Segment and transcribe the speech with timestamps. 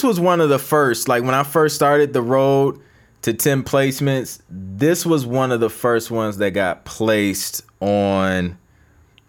[0.00, 1.08] this was one of the first.
[1.08, 2.80] Like when I first started the road
[3.20, 8.56] to 10 placements, this was one of the first ones that got placed on.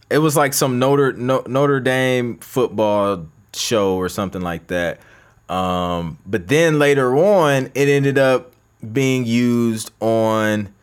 [0.10, 5.02] It was like some Notre Notre Dame football show or something like that.
[5.50, 8.54] Um, but then later on, it ended up
[8.94, 10.74] being used on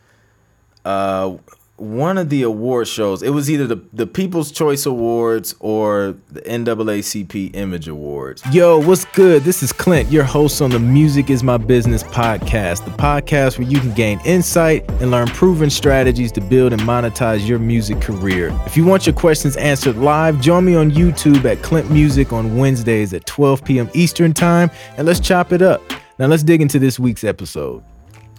[0.84, 1.34] uh,
[1.78, 3.22] one of the award shows.
[3.22, 8.42] It was either the, the People's Choice Awards or the NAACP Image Awards.
[8.52, 9.44] Yo, what's good?
[9.44, 13.68] This is Clint, your host on the Music is My Business podcast, the podcast where
[13.68, 18.48] you can gain insight and learn proven strategies to build and monetize your music career.
[18.66, 22.56] If you want your questions answered live, join me on YouTube at Clint Music on
[22.56, 23.88] Wednesdays at 12 p.m.
[23.94, 25.80] Eastern Time, and let's chop it up.
[26.18, 27.84] Now, let's dig into this week's episode.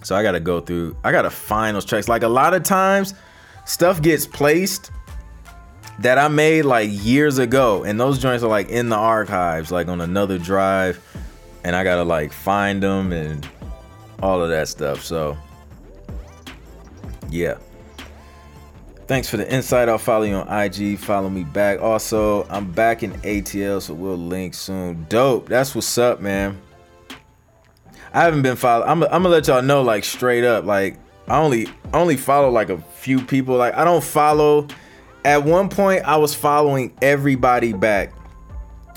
[0.02, 2.08] So I got to go through, I got to find those tracks.
[2.08, 3.14] Like a lot of times,
[3.70, 4.90] stuff gets placed
[6.00, 9.86] that I made like years ago, and those joints are like in the archives, like
[9.86, 11.00] on another drive,
[11.62, 13.48] and I gotta like find them and
[14.22, 15.04] all of that stuff.
[15.04, 15.38] So,
[17.30, 17.58] yeah.
[19.06, 19.88] Thanks for the insight.
[19.88, 20.98] I'll follow you on IG.
[20.98, 21.80] Follow me back.
[21.80, 25.04] Also, I'm back in ATL, so we'll link soon.
[25.08, 25.48] Dope.
[25.48, 26.60] That's what's up, man.
[28.12, 28.88] I haven't been following.
[28.88, 30.96] I'm, I'm gonna let y'all know, like straight up, like
[31.30, 33.56] I only I only follow like a few people.
[33.56, 34.66] Like I don't follow.
[35.24, 38.12] At one point, I was following everybody back,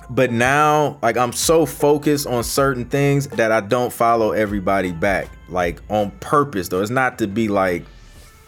[0.09, 5.27] but now like I'm so focused on certain things that I don't follow everybody back.
[5.47, 6.81] Like on purpose, though.
[6.81, 7.85] It's not to be like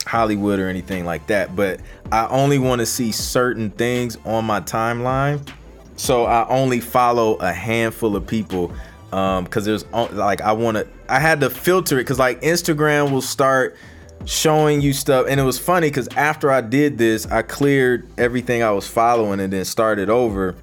[0.07, 1.79] Hollywood or anything like that, but
[2.11, 5.47] I only want to see certain things on my timeline.
[5.95, 8.73] So I only follow a handful of people
[9.11, 13.11] um because there's like i want to i had to filter it because like instagram
[13.11, 13.77] will start
[14.25, 15.27] showing you stuff.
[15.29, 19.39] And it was funny because after i did this i cleared everything i was following
[19.39, 20.55] and then started over.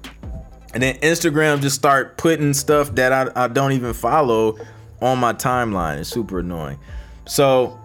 [0.73, 4.57] And then instagram just start putting stuff that i, I don't even follow
[5.01, 5.99] on my timeline.
[5.99, 6.79] It's super annoying.
[7.25, 7.79] So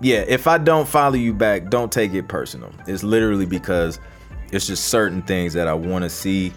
[0.00, 2.72] yeah if i don't follow you back don't take it personal.
[2.86, 4.00] It's literally because
[4.50, 6.52] it's just certain things that i want to see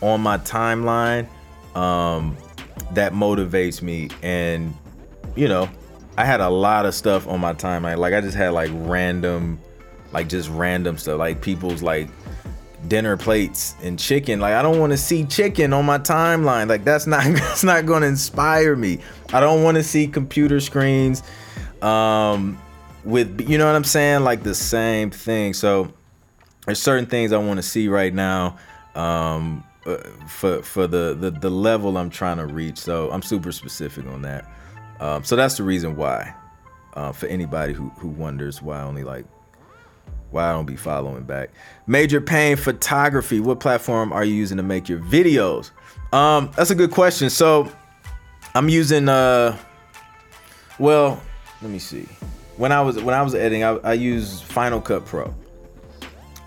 [0.00, 1.28] on my timeline
[1.76, 2.36] um
[2.94, 4.08] that motivates me.
[4.22, 4.74] And
[5.36, 5.68] you know
[6.16, 9.60] i had a lot of stuff on my timeline like i just had like random
[10.12, 12.08] like just random stuff like people's like
[12.86, 14.40] dinner plates and chicken.
[14.40, 16.68] Like i don't want to see chicken on my timeline.
[16.68, 19.00] Like that's not that's not going to inspire me.
[19.32, 21.22] I don't want to see computer screens
[21.82, 22.60] um
[23.04, 24.22] with you know what i'm saying?
[24.22, 25.54] Like the same thing.
[25.54, 25.92] So
[26.66, 28.58] there's certain things i want to see right now
[28.94, 29.96] um uh,
[30.26, 32.78] for for the, the the level I'm trying to reach.
[32.78, 34.50] So I'm super specific on that.
[35.00, 36.34] Um, so that's the reason why.
[36.94, 39.26] Uh, for anybody who who wonders why I only like
[40.30, 41.50] why I don't be following back.
[41.86, 43.40] Major Pain Photography.
[43.40, 45.70] What platform are you using to make your videos?
[46.12, 47.30] Um, that's a good question.
[47.30, 47.70] So
[48.54, 49.56] I'm using uh,
[50.78, 51.20] well,
[51.62, 52.06] let me see.
[52.56, 55.34] When I was when I was editing, I, I used Final Cut Pro.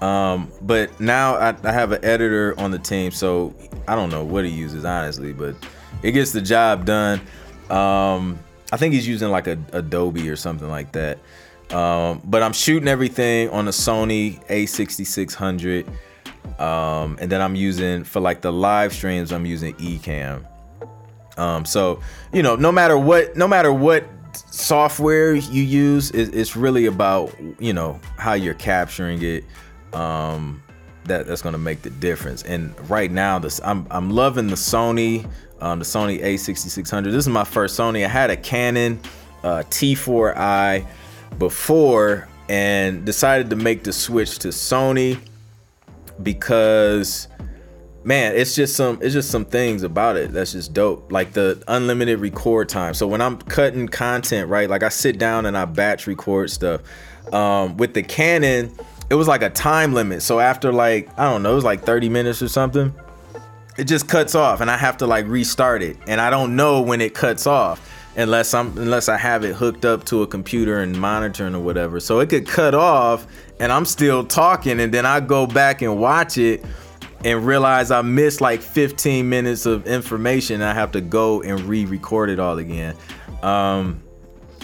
[0.02, 3.56] Um, but now I, I, have an editor on the team, so
[3.88, 5.56] I don't know what he uses honestly, but
[6.03, 7.19] it gets the job done.
[7.72, 8.38] Um,
[8.72, 11.18] I think he's using like a Adobe or something like that.
[11.72, 15.88] Um, but I'm shooting everything on a Sony A6600.
[16.59, 20.46] Um, and then I'm using for like the live streams, I'm using Ecamm.
[21.38, 22.02] Um, so
[22.34, 27.35] you know, no matter what, no matter what software you use, it, it's really about
[27.59, 29.44] you know how you're capturing it
[29.97, 30.62] um,
[31.06, 32.44] that that's gonna make the difference.
[32.44, 37.06] And right now, this I'm I'm loving the Sony, um, the Sony A6600.
[37.06, 38.06] This is my first Sony.
[38.06, 39.00] I had a Canon
[39.44, 40.85] uh, T4i
[41.40, 45.19] before and decided to make the switch to Sony
[46.24, 47.28] because
[48.03, 51.62] man it's just some it's just some things about it that's just dope like the
[51.68, 55.66] unlimited record time so when i'm cutting content right like i sit down and i
[55.66, 56.81] batch record stuff
[57.34, 58.72] um, with the canon
[59.09, 60.22] it was like a time limit.
[60.22, 62.94] So after like I don't know, it was like 30 minutes or something.
[63.78, 65.97] It just cuts off and I have to like restart it.
[66.07, 69.85] And I don't know when it cuts off unless I'm unless I have it hooked
[69.85, 71.99] up to a computer and monitoring or whatever.
[71.99, 73.28] So it could cut off
[73.59, 76.66] and I'm still talking and then I go back and watch it
[77.23, 80.61] and realize I missed like 15 minutes of information.
[80.61, 82.96] I have to go and re-record it all again.
[83.41, 84.03] Um,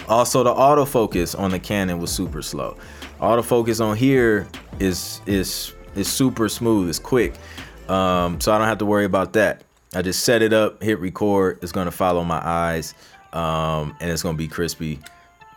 [0.08, 2.76] also, the autofocus on the Canon was super slow
[3.20, 4.46] autofocus on here
[4.80, 7.34] is is is super smooth it's quick.
[7.88, 9.62] Um, so i don't have to worry about that.
[9.94, 12.94] I just set it up hit record it's going to follow my eyes
[13.32, 15.00] um, and it's going to be crispy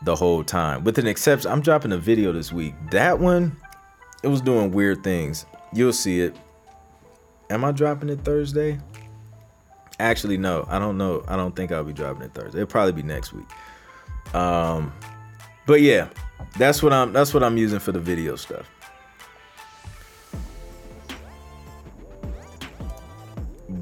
[0.04, 0.84] the whole time.
[0.84, 2.76] With an exception i'm dropping a video this week.
[2.92, 3.56] That one
[4.24, 5.46] it was doing weird things.
[5.74, 6.36] You'll see it.
[7.50, 8.80] Am i dropping it thursday?
[10.00, 11.24] Actually, no, I don't know.
[11.28, 12.60] I don't think I'll be dropping it Thursday.
[12.60, 13.48] It'll probably be next week.
[14.36, 14.94] Um,
[15.66, 16.10] but yeah,
[16.58, 17.14] that's what I'm.
[17.14, 18.70] That's what I'm using for the video stuff.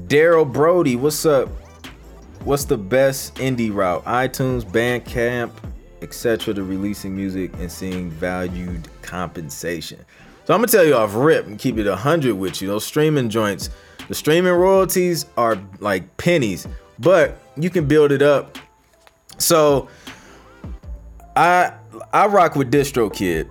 [0.08, 1.48] Daryl Brody, what's up?
[2.44, 4.04] What's the best indie route?
[4.04, 5.50] iTunes, Bandcamp,
[6.00, 6.54] etc.
[6.54, 10.04] to releasing music and seeing valued compensation.
[10.44, 12.68] So I'm gonna tell you off rip and keep it hundred with you.
[12.68, 13.70] Those streaming joints,
[14.06, 16.68] the streaming royalties are like pennies,
[17.00, 18.56] but you can build it up.
[19.38, 19.88] So
[21.34, 21.72] I
[22.12, 23.48] I rock with DistroKid.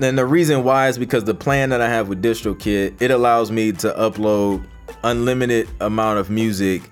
[0.02, 3.50] and the reason why is because the plan that I have with DistroKid, it allows
[3.50, 4.66] me to upload
[5.04, 6.82] unlimited amount of music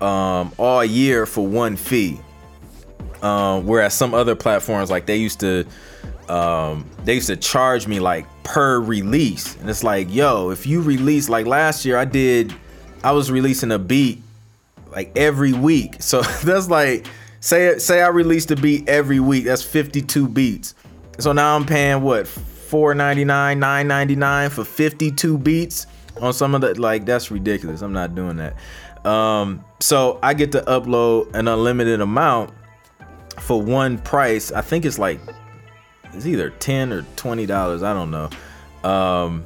[0.00, 2.20] um, all year for one fee.
[3.22, 5.66] Um, whereas some other platforms, like they used to,
[6.28, 10.80] um, they used to charge me like per release, and it's like, yo, if you
[10.80, 12.54] release like last year, I did,
[13.02, 14.22] I was releasing a beat
[14.92, 17.06] like every week, so that's like,
[17.40, 20.74] say say I released a beat every week, that's 52 beats.
[21.18, 25.86] So now I'm paying what 4.99, 9.99 for 52 beats
[26.20, 27.82] on some of the like that's ridiculous.
[27.82, 28.56] I'm not doing that.
[29.06, 32.52] Um, so I get to upload an unlimited amount
[33.40, 34.52] for one price.
[34.52, 35.20] I think it's like
[36.12, 37.82] it's either 10 or 20 dollars.
[37.82, 38.30] I don't know.
[38.88, 39.44] Um,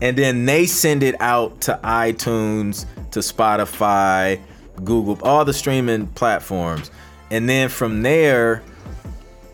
[0.00, 4.40] and then they send it out to iTunes, to Spotify,
[4.76, 6.90] Google, all the streaming platforms.
[7.30, 8.62] And then from there,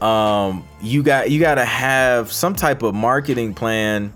[0.00, 4.12] um, you got you got to have some type of marketing plan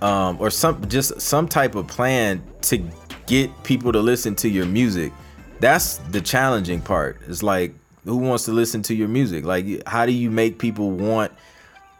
[0.00, 2.84] um, or some just some type of plan to
[3.26, 5.12] get people to listen to your music.
[5.60, 7.20] That's the challenging part.
[7.28, 7.74] It's like
[8.04, 9.44] who wants to listen to your music?
[9.44, 11.32] Like how do you make people want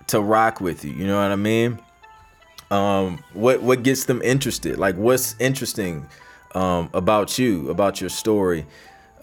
[0.09, 0.93] to rock with you?
[0.93, 1.79] You know what I mean?
[2.73, 4.79] Um, what what gets them interested?
[4.79, 6.07] Like what's interesting
[6.55, 8.67] um, about you, about your story,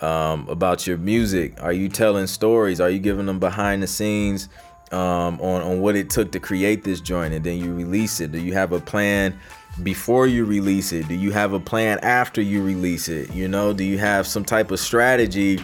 [0.02, 1.62] um, about your music?
[1.62, 2.80] Are you telling stories?
[2.80, 4.50] Are you giving them behind the scenes?
[4.92, 8.32] um, on on what it took to create this joint, and then you release it.
[8.32, 9.38] Do you have a plan
[9.84, 11.08] before you release it?
[11.08, 13.32] Do you have a plan after you release it?
[13.34, 15.60] You know, do you have some type of strategy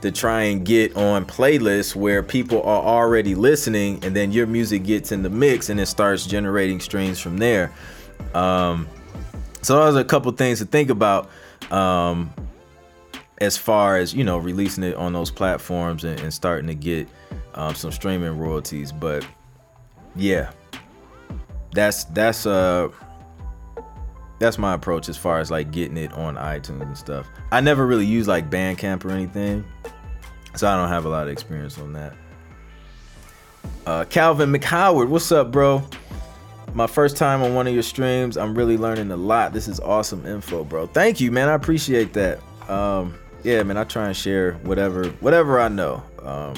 [0.00, 4.84] to try and get on playlists where people are already listening, and then your music
[4.84, 7.72] gets in the mix and it starts generating streams from there?
[8.34, 8.88] Um,
[9.68, 11.28] so those are a couple things to think about.
[11.70, 12.32] Um,
[13.36, 17.06] as far as you know releasing it on those platforms and, and starting to get
[17.52, 18.92] um, some streaming royalties.
[18.92, 19.26] But
[20.16, 20.52] yeah,
[21.72, 22.88] that's that's uh
[24.38, 27.28] that's my approach as far as like getting it on iTunes and stuff.
[27.52, 29.66] I never really use like Bandcamp or anything,
[30.56, 32.14] so I don't have a lot of experience on that.
[33.84, 35.84] Uh, Calvin McHoward, what's up, bro?
[36.74, 38.36] My first time on one of your streams.
[38.36, 39.52] I'm really learning a lot.
[39.52, 40.86] This is awesome info, bro.
[40.86, 41.48] Thank you, man.
[41.48, 42.40] I appreciate that.
[42.68, 43.76] Um, yeah, man.
[43.76, 46.02] I try and share whatever whatever I know.
[46.22, 46.54] Um,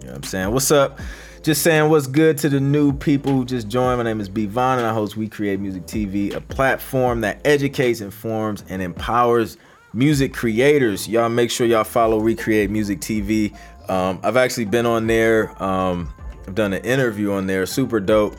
[0.00, 0.52] you know what I'm saying?
[0.52, 0.98] What's up?
[1.42, 3.98] Just saying what's good to the new people who just joined.
[3.98, 8.00] My name is B and I host We Create Music TV, a platform that educates,
[8.00, 9.58] informs, and empowers
[9.92, 11.06] music creators.
[11.06, 13.54] Y'all make sure y'all follow We Create Music TV.
[13.90, 15.62] Um, I've actually been on there.
[15.62, 16.12] Um,
[16.46, 17.66] I've done an interview on there.
[17.66, 18.36] Super dope.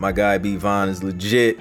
[0.00, 1.58] My guy B Von is legit.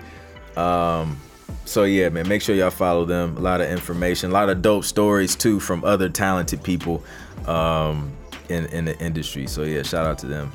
[0.56, 1.19] Um,
[1.66, 3.38] so yeah, man, make sure y'all follow them.
[3.38, 7.03] A lot of information, a lot of dope stories too from other talented people.
[7.46, 8.17] Um,
[8.50, 9.48] in in the industry.
[9.48, 10.51] So yeah, shout out to them.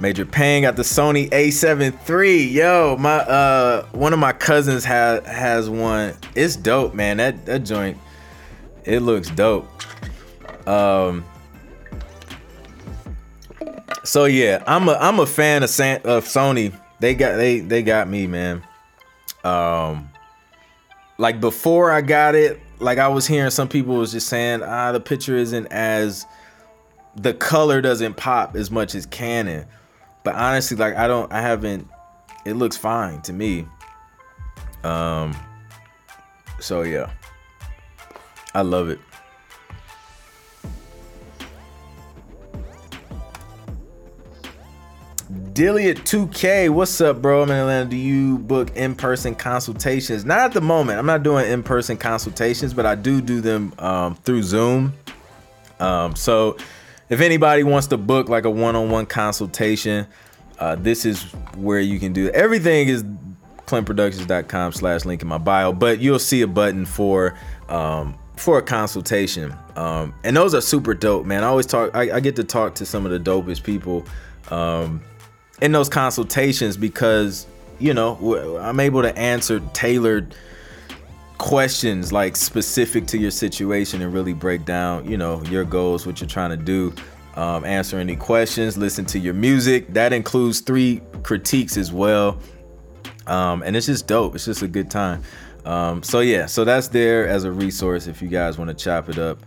[0.00, 2.48] Major Payne got the Sony A7 III.
[2.48, 6.14] Yo, my uh one of my cousins has has one.
[6.34, 7.18] It's dope, man.
[7.18, 7.98] That that joint
[8.84, 9.68] it looks dope.
[10.66, 11.24] Um
[14.04, 16.78] So yeah, I'm a I'm a fan of San, of Sony.
[17.00, 18.62] They got they they got me, man.
[19.42, 20.10] Um
[21.16, 24.92] like before I got it, like I was hearing some people was just saying, ah,
[24.92, 26.26] the picture isn't as
[27.16, 29.66] the color doesn't pop as much as Canon.
[30.22, 31.88] But honestly, like I don't I haven't
[32.44, 33.66] it looks fine to me.
[34.82, 35.34] Um
[36.60, 37.10] so yeah.
[38.54, 39.00] I love it.
[45.54, 47.44] Dilliot 2K, what's up, bro?
[47.44, 47.88] I'm in Atlanta.
[47.88, 50.24] Do you book in-person consultations?
[50.24, 50.98] Not at the moment.
[50.98, 54.94] I'm not doing in-person consultations, but I do do them um, through Zoom.
[55.78, 56.56] Um, so
[57.08, 60.08] if anybody wants to book like a one-on-one consultation,
[60.58, 61.22] uh, this is
[61.54, 62.34] where you can do it.
[62.34, 63.04] Everything is
[63.66, 68.62] clintproductions.com slash link in my bio, but you'll see a button for um, for a
[68.62, 69.54] consultation.
[69.76, 71.44] Um, and those are super dope, man.
[71.44, 71.94] I always talk.
[71.94, 74.04] I, I, get to talk to some of the dopest people.
[74.50, 75.00] Um,
[75.64, 77.46] in those consultations because
[77.78, 80.34] you know I'm able to answer tailored
[81.38, 86.20] questions like specific to your situation and really break down, you know, your goals, what
[86.20, 86.94] you're trying to do.
[87.34, 89.92] Um, answer any questions, listen to your music.
[89.92, 92.38] That includes three critiques as well.
[93.26, 94.34] Um, and it's just dope.
[94.34, 95.22] It's just a good time.
[95.64, 99.08] Um, so yeah, so that's there as a resource if you guys want to chop
[99.08, 99.38] it up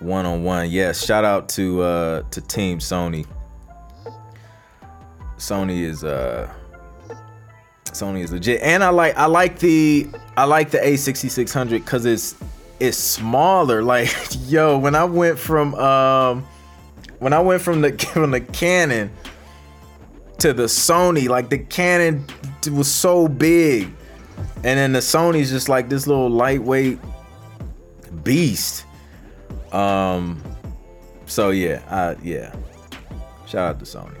[0.00, 0.70] one on one.
[0.70, 3.26] Yes, shout out to uh, to Team Sony.
[5.50, 6.48] Sony is uh
[7.86, 12.36] Sony is legit, and I like I like the I like the A6600 because it's
[12.78, 13.82] it's smaller.
[13.90, 14.08] Like
[14.46, 16.46] yo, when I went from um
[17.18, 19.10] when I went from the from the Canon
[20.38, 22.24] to the Sony, like the Canon
[22.70, 23.92] was so big,
[24.62, 27.00] and then the Sony's just like this little lightweight
[28.22, 28.84] beast.
[29.72, 30.40] Um,
[31.26, 32.54] so yeah, I yeah,
[33.46, 34.19] shout out to Sony.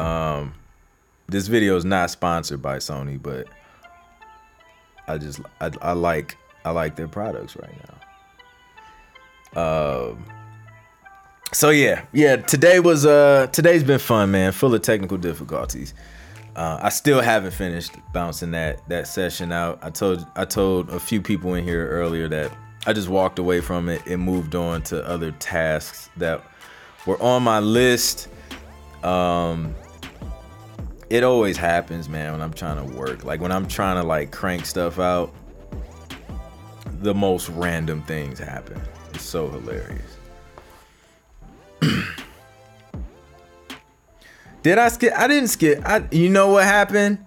[0.00, 0.54] Um,
[1.28, 3.48] this video is not sponsored by Sony, but
[5.06, 7.74] I just I, I like I like their products right
[9.54, 9.62] now.
[9.62, 10.24] Um.
[11.52, 12.36] So yeah, yeah.
[12.36, 14.52] Today was uh today's been fun, man.
[14.52, 15.94] Full of technical difficulties.
[16.56, 19.78] Uh, I still haven't finished bouncing that that session out.
[19.82, 22.52] I told I told a few people in here earlier that
[22.86, 26.42] I just walked away from it and moved on to other tasks that
[27.06, 28.28] were on my list.
[29.02, 29.74] Um,
[31.10, 33.24] it always happens, man, when I'm trying to work.
[33.24, 35.34] Like when I'm trying to like crank stuff out,
[37.00, 38.80] the most random things happen.
[39.12, 40.16] It's so hilarious.
[44.62, 45.12] Did I skip?
[45.16, 45.82] I didn't skip.
[45.84, 47.18] I you know what happened?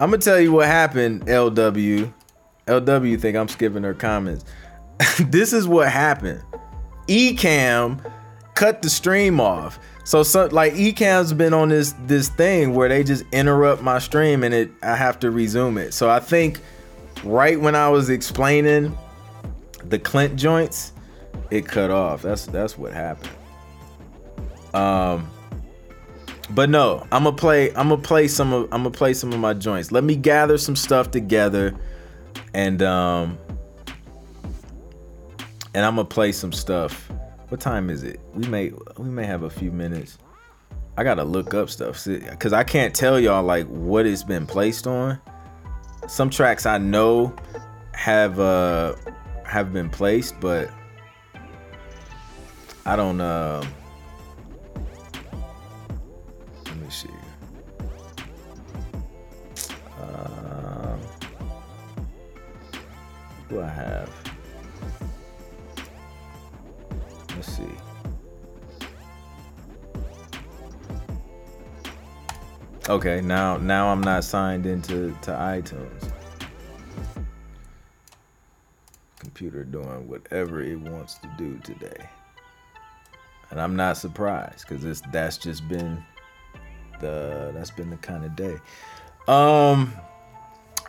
[0.00, 2.12] I'm gonna tell you what happened, LW.
[2.66, 4.44] LW think I'm skipping her comments.
[5.20, 6.42] this is what happened.
[7.06, 8.02] Ecamm
[8.54, 9.78] cut the stream off.
[10.04, 14.42] So, so like Ecamm's been on this this thing where they just interrupt my stream
[14.42, 15.94] and it I have to resume it.
[15.94, 16.60] So I think
[17.22, 18.96] right when I was explaining
[19.84, 20.92] the Clint joints,
[21.50, 22.22] it cut off.
[22.22, 23.30] That's that's what happened.
[24.74, 25.30] Um
[26.54, 27.70] but no, I'm gonna play.
[27.70, 28.64] I'm gonna play some of.
[28.64, 29.92] I'm gonna play some of my joints.
[29.92, 31.76] Let me gather some stuff together,
[32.54, 33.38] and um,
[35.74, 37.10] and I'm gonna play some stuff.
[37.50, 38.20] What time is it?
[38.32, 40.18] We may we may have a few minutes.
[40.96, 44.86] I gotta look up stuff because I can't tell y'all like what it's been placed
[44.86, 45.20] on.
[46.08, 47.34] Some tracks I know
[47.92, 48.94] have uh
[49.44, 50.70] have been placed, but
[52.86, 53.20] I don't.
[53.20, 53.64] Uh,
[72.90, 76.10] Okay, now now I'm not signed into to iTunes.
[79.20, 82.08] Computer doing whatever it wants to do today.
[83.50, 86.02] And I'm not surprised because this that's just been
[86.98, 88.56] the that's been the kind of day.
[89.28, 89.94] Um,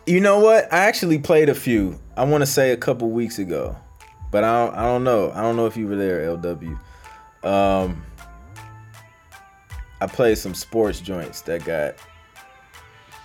[0.08, 0.74] you know what?
[0.74, 2.00] I actually played a few.
[2.17, 3.77] I want to say a couple weeks ago,
[4.31, 5.31] but I don't, I don't know.
[5.36, 6.79] I don't know if you were there, LW.
[7.43, 8.03] Um,
[10.01, 11.93] I played some sports joints that got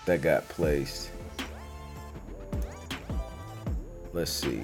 [0.04, 1.11] that got placed.
[4.12, 4.62] Let's see.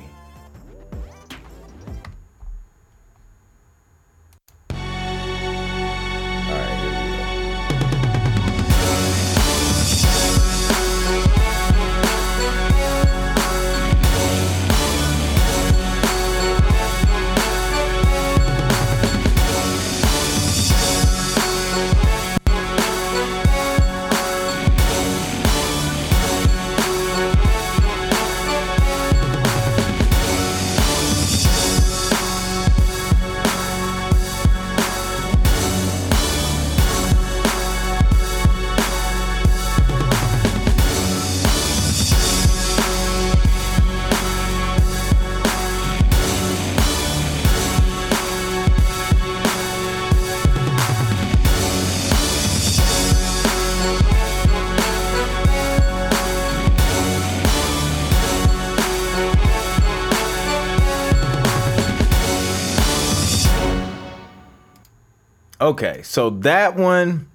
[65.62, 67.28] Okay, so that one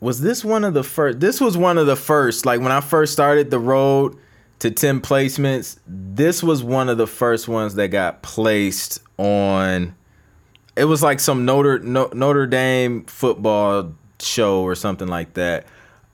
[0.00, 2.80] was this one of the first this was one of the first like when I
[2.80, 4.16] first started the road
[4.58, 9.94] to 10 placements, this was one of the first ones that got placed on
[10.74, 15.66] it was like some Notre Notre Dame football show or something like that.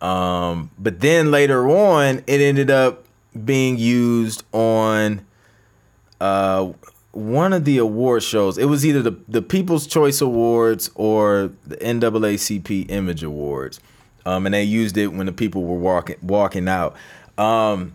[0.03, 3.05] Um, but then later on, it ended up
[3.47, 5.25] being used on
[6.21, 6.71] uh,
[7.13, 8.59] one of the award shows.
[8.59, 13.81] It was either the, the People's Choice Awards or the NAACP Image Awards.
[14.27, 16.97] Um, and they used it when the people were walking walking out.
[17.39, 17.95] Um,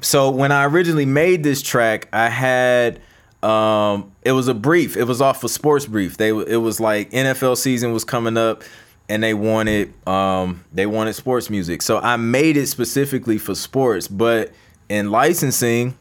[0.00, 3.00] so when I originally made this track, I had
[3.42, 4.96] um, it was a brief.
[4.96, 6.16] It was off a sports brief.
[6.16, 8.62] They it was like NFL season was coming up,
[9.08, 11.82] and they wanted um, they wanted sports music.
[11.82, 14.08] So I made it specifically for sports.
[14.08, 14.52] But
[14.88, 15.96] in licensing,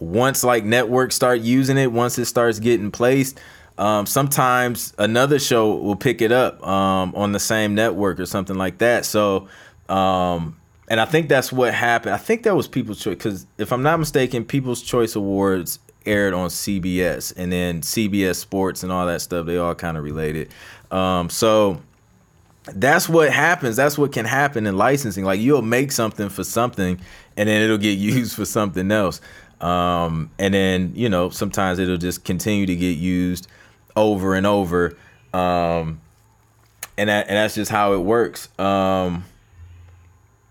[0.00, 3.38] once like networks start using it, once it starts getting placed,
[3.78, 8.56] um, sometimes another show will pick it up um, on the same network or something
[8.56, 9.04] like that.
[9.04, 9.48] So,
[9.88, 12.14] um, and I think that's what happened.
[12.14, 16.32] I think that was People's Choice because if I'm not mistaken, People's Choice Awards aired
[16.32, 19.46] on CBS, and then CBS Sports and all that stuff.
[19.46, 20.50] They all kind of related.
[20.90, 21.82] Um, so
[22.72, 23.76] that's what happens.
[23.76, 25.24] That's what can happen in licensing.
[25.24, 27.00] Like you'll make something for something,
[27.36, 29.20] and then it'll get used for something else.
[29.60, 33.48] Um, and then you know sometimes it'll just continue to get used
[33.94, 34.96] over and over.
[35.32, 36.00] Um,
[36.98, 38.48] and that and that's just how it works.
[38.58, 39.24] Um,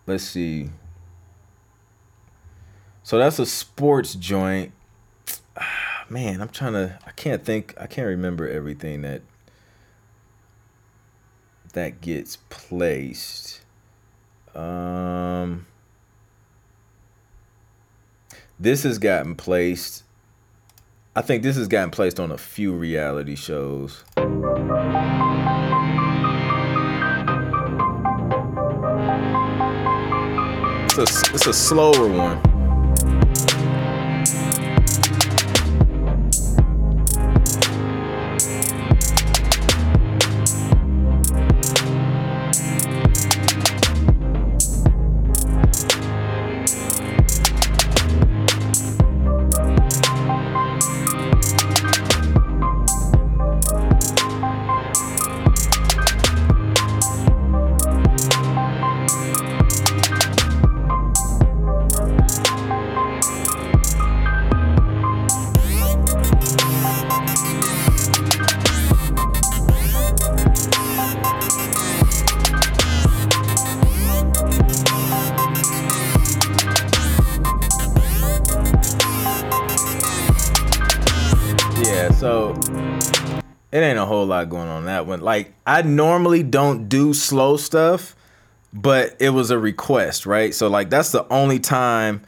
[0.06, 0.70] let's see.
[3.04, 4.72] So that's a sports joint.
[6.10, 7.00] Man, I'm trying to.
[7.06, 7.74] I can't think.
[7.80, 9.22] I can't remember everything that
[11.74, 13.62] that gets placed.
[14.56, 15.66] Um.
[18.58, 20.04] This has gotten placed.
[21.14, 24.06] I think this has gotten placed on a few reality shows.
[30.86, 32.55] It's a, it's a slower one.
[84.46, 85.22] Lot going on that one.
[85.22, 88.16] Like I normally don't do slow stuff,
[88.74, 90.54] but it was a request, right?
[90.54, 92.22] So like that's the only time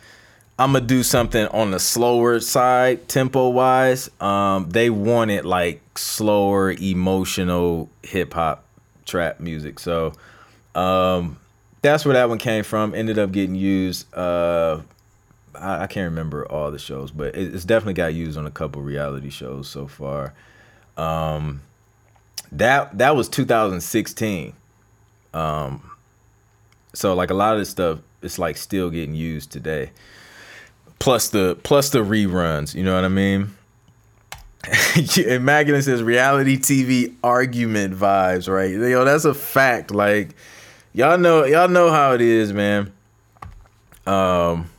[0.59, 4.09] I'm gonna do something on the slower side, tempo wise.
[4.19, 8.63] Um, they wanted like slower, emotional hip hop
[9.05, 9.79] trap music.
[9.79, 10.13] So
[10.75, 11.37] um,
[11.81, 12.95] that's where that one came from.
[12.95, 14.11] Ended up getting used.
[14.15, 14.81] Uh,
[15.55, 18.51] I, I, can't remember all the shows, but it, it's definitely got used on a
[18.51, 20.33] couple reality shows so far.
[20.97, 21.61] Um,
[22.53, 24.53] that that was 2016.
[25.33, 25.91] Um,
[26.93, 29.91] so like a lot of this stuff, it's like still getting used today.
[30.99, 33.55] Plus the plus the reruns, you know what I mean?
[35.27, 38.71] and Magdalene says reality TV argument vibes, right?
[38.71, 39.91] Yo, that's a fact.
[39.91, 40.29] Like
[40.93, 42.91] y'all know y'all know how it is, man.
[44.05, 44.69] Um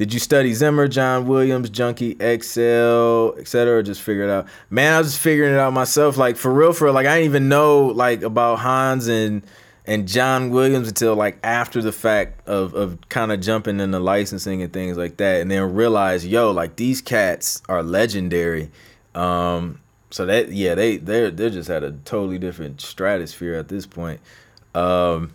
[0.00, 4.46] did you study Zimmer, John Williams, Junkie, XL, etc., or just figure it out?
[4.70, 6.16] Man, I was just figuring it out myself.
[6.16, 6.94] Like for real, for real.
[6.94, 9.42] Like I didn't even know like about Hans and
[9.84, 14.62] and John Williams until like after the fact of of kind of jumping into licensing
[14.62, 18.70] and things like that, and then realize, yo, like these cats are legendary.
[19.14, 23.84] Um, so that yeah, they they're they're just at a totally different stratosphere at this
[23.84, 24.20] point.
[24.74, 25.34] Um,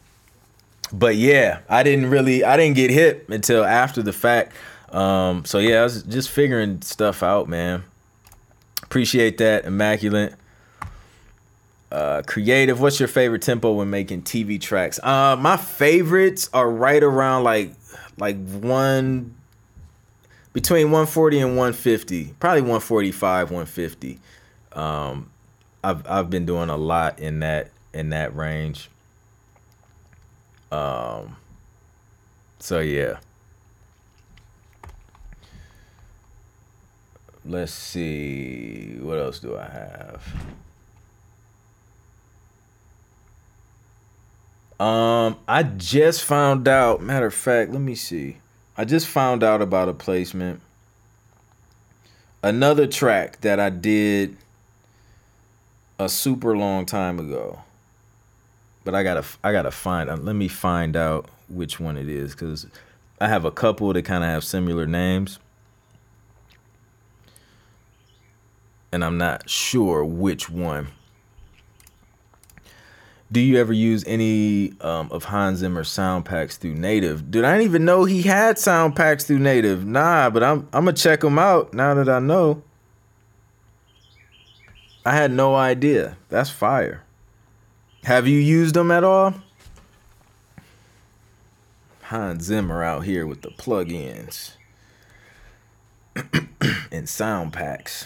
[0.91, 4.53] but yeah, I didn't really I didn't get hit until after the fact.
[4.89, 7.83] Um, so yeah, I was just figuring stuff out, man.
[8.83, 10.35] Appreciate that, immaculate.
[11.91, 12.81] Uh, creative.
[12.81, 14.99] What's your favorite tempo when making TV tracks?
[15.01, 17.73] Uh, my favorites are right around like
[18.17, 19.35] like one
[20.53, 24.19] between 140 and 150, probably 145, 150.
[24.73, 25.29] Um,
[25.83, 28.89] I've I've been doing a lot in that in that range.
[30.71, 31.37] Um,
[32.59, 33.17] so yeah.
[37.45, 38.97] Let's see.
[38.99, 40.23] What else do I have?
[44.79, 47.01] Um, I just found out.
[47.01, 48.37] Matter of fact, let me see.
[48.77, 50.61] I just found out about a placement.
[52.41, 54.37] Another track that I did
[55.97, 57.59] a super long time ago
[58.85, 60.09] but I gotta I gotta find.
[60.09, 62.65] Uh, let me find out which one it is because
[63.19, 65.39] I have a couple that kind of have similar names,
[68.93, 70.87] and I'm not sure which one.
[73.31, 77.31] Do you ever use any um, of Hans Zimmer sound packs through Native?
[77.31, 79.83] Dude, I didn't even know he had sound packs through Native.
[79.83, 82.61] Nah, but I'm I'm gonna check them out now that I know.
[85.03, 86.17] I had no idea.
[86.29, 87.04] That's fire.
[88.05, 89.33] Have you used them at all?
[92.03, 94.51] Hans Zimmer out here with the plugins
[96.91, 98.05] and sound packs.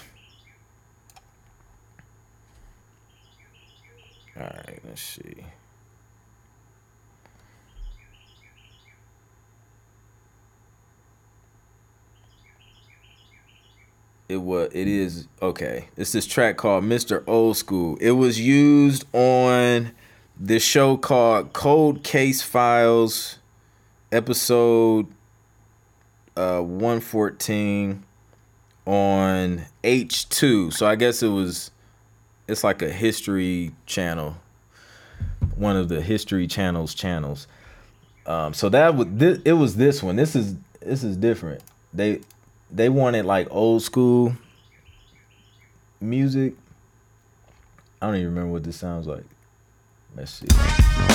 [4.37, 5.43] All right, let's see.
[14.29, 15.89] It was it is okay.
[15.97, 17.23] It's this track called Mr.
[17.25, 17.97] Old School.
[17.99, 19.91] It was used on
[20.39, 23.39] this show called Cold Case Files
[24.11, 25.07] episode
[26.37, 28.03] uh 114
[28.85, 30.73] on H2.
[30.73, 31.71] So I guess it was
[32.47, 34.37] it's like a history channel,
[35.55, 37.47] one of the history channels channels.
[38.27, 40.17] Um, so that was this, it was this one.
[40.17, 41.63] This is this is different.
[41.93, 42.21] They
[42.71, 44.35] they wanted like old school
[45.99, 46.53] music.
[48.01, 49.25] I don't even remember what this sounds like.
[50.15, 51.08] Let's see.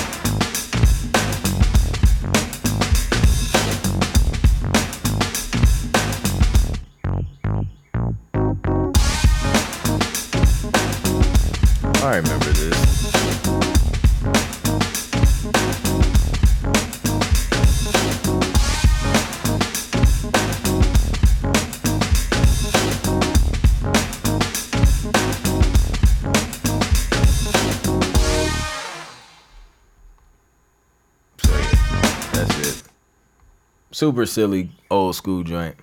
[34.04, 35.76] Super silly old school joint.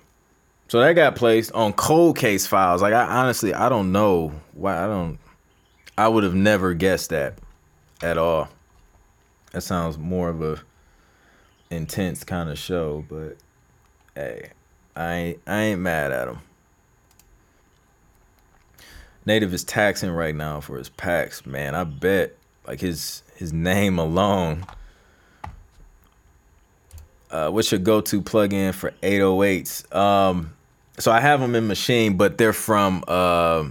[0.68, 2.80] So that got placed on cold case files.
[2.80, 5.18] Like I honestly I don't know why I don't
[5.98, 7.34] I would have never guessed that
[8.00, 8.48] at all.
[9.50, 10.60] That sounds more of a
[11.68, 13.38] intense kind of show, but
[14.14, 14.50] hey,
[14.94, 16.38] I ain't I ain't mad at him.
[19.26, 21.74] Native is taxing right now for his packs, man.
[21.74, 22.36] I bet
[22.68, 24.64] like his his name alone.
[27.32, 29.92] Uh, what's your go-to plugin for 808s?
[29.94, 30.52] Um,
[30.98, 33.64] so I have them in Maschine, but they're from uh,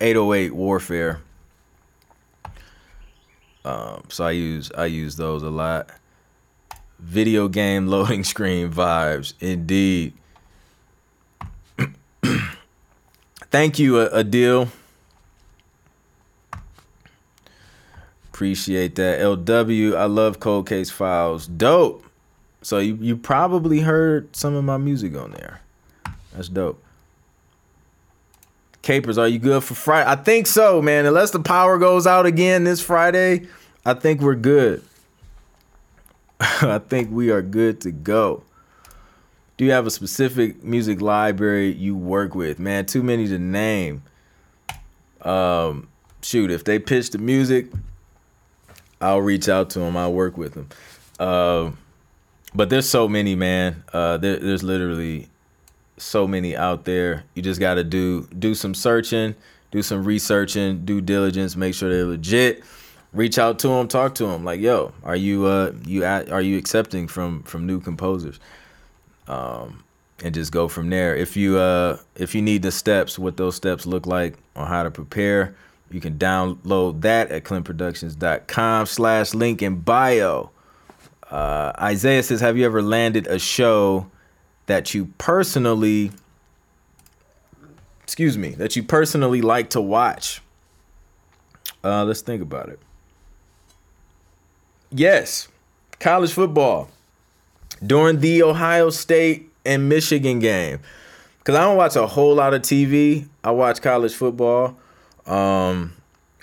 [0.00, 1.22] 808 Warfare.
[3.64, 5.90] Um, so I use I use those a lot.
[7.00, 10.12] Video game loading screen vibes, indeed.
[13.50, 14.68] Thank you, Adil.
[18.28, 19.18] Appreciate that.
[19.20, 21.46] LW, I love Cold Case Files.
[21.46, 22.05] Dope.
[22.66, 25.60] So you, you probably heard some of my music on there.
[26.32, 26.82] That's dope.
[28.82, 30.10] Capers, are you good for Friday?
[30.10, 31.06] I think so, man.
[31.06, 33.46] Unless the power goes out again this Friday,
[33.84, 34.82] I think we're good.
[36.40, 38.42] I think we are good to go.
[39.58, 42.58] Do you have a specific music library you work with?
[42.58, 44.02] Man, too many to name.
[45.22, 45.86] Um,
[46.20, 47.68] shoot, if they pitch the music,
[49.00, 49.96] I'll reach out to them.
[49.96, 50.68] I'll work with them.
[51.20, 51.70] Uh,
[52.54, 53.84] but there's so many, man.
[53.92, 55.28] Uh, there, there's literally
[55.98, 57.24] so many out there.
[57.34, 59.34] You just got to do do some searching,
[59.70, 62.64] do some researching, due diligence, make sure they're legit.
[63.12, 64.44] Reach out to them, talk to them.
[64.44, 68.38] Like, yo, are you uh you at, are you accepting from from new composers?
[69.26, 69.82] Um,
[70.22, 71.16] and just go from there.
[71.16, 74.82] If you uh if you need the steps, what those steps look like on how
[74.82, 75.54] to prepare,
[75.90, 80.50] you can download that at clintproductions.com slash link in bio.
[81.30, 84.08] Uh, Isaiah says, have you ever landed a show
[84.66, 86.12] that you personally
[88.02, 90.40] excuse me that you personally like to watch?
[91.82, 92.78] Uh, let's think about it.
[94.90, 95.48] Yes
[95.98, 96.88] college football.
[97.84, 100.78] During the ohio state and michigan game.
[101.38, 104.76] Because i don't watch a whole lot of tv i watch college football.
[105.26, 105.92] Um,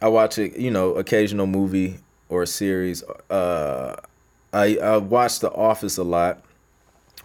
[0.02, 3.04] i watch a you know occasional movie or a series.
[3.30, 3.96] Uh,
[4.54, 6.44] I, I watch the office a lot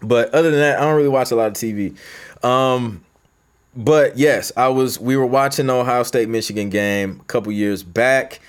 [0.01, 1.97] but other than that, I don't really watch a lot of TV.
[2.45, 3.05] Um,
[3.75, 4.99] but yes, I was.
[4.99, 8.41] We were watching the Ohio State Michigan game a couple years back,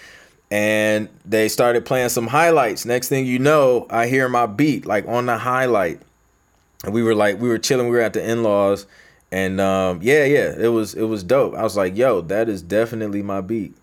[0.51, 2.85] and they started playing some highlights.
[2.85, 6.01] Next thing you know, I hear my beat like on the highlight,
[6.83, 7.87] and we were like, we were chilling.
[7.87, 8.85] We were at the in laws,
[9.31, 11.55] and um, yeah, yeah, it was it was dope.
[11.55, 13.75] I was like, yo, that is definitely my beat,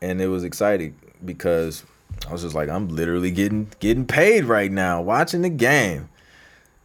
[0.00, 1.84] and it was exciting because
[2.28, 6.08] I was just like, I'm literally getting getting paid right now watching the game.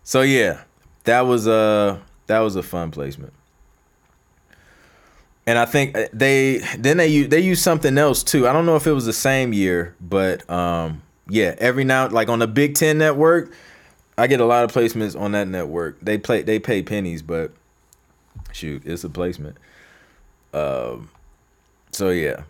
[0.04, 0.62] So yeah,
[1.04, 3.34] that was a that was a fun placement.
[5.45, 8.47] And I think uh, they then they they use something else too.
[8.47, 12.30] I don't know if it was the same year, but um, yeah, every now like
[12.30, 13.54] on the Big Ten network,
[14.17, 16.00] I get a lot of placements on that network.
[16.02, 17.52] They play they pay pennies, but
[18.52, 19.58] shoot, it's a placement.
[20.54, 21.10] Um,
[21.91, 22.43] so yeah.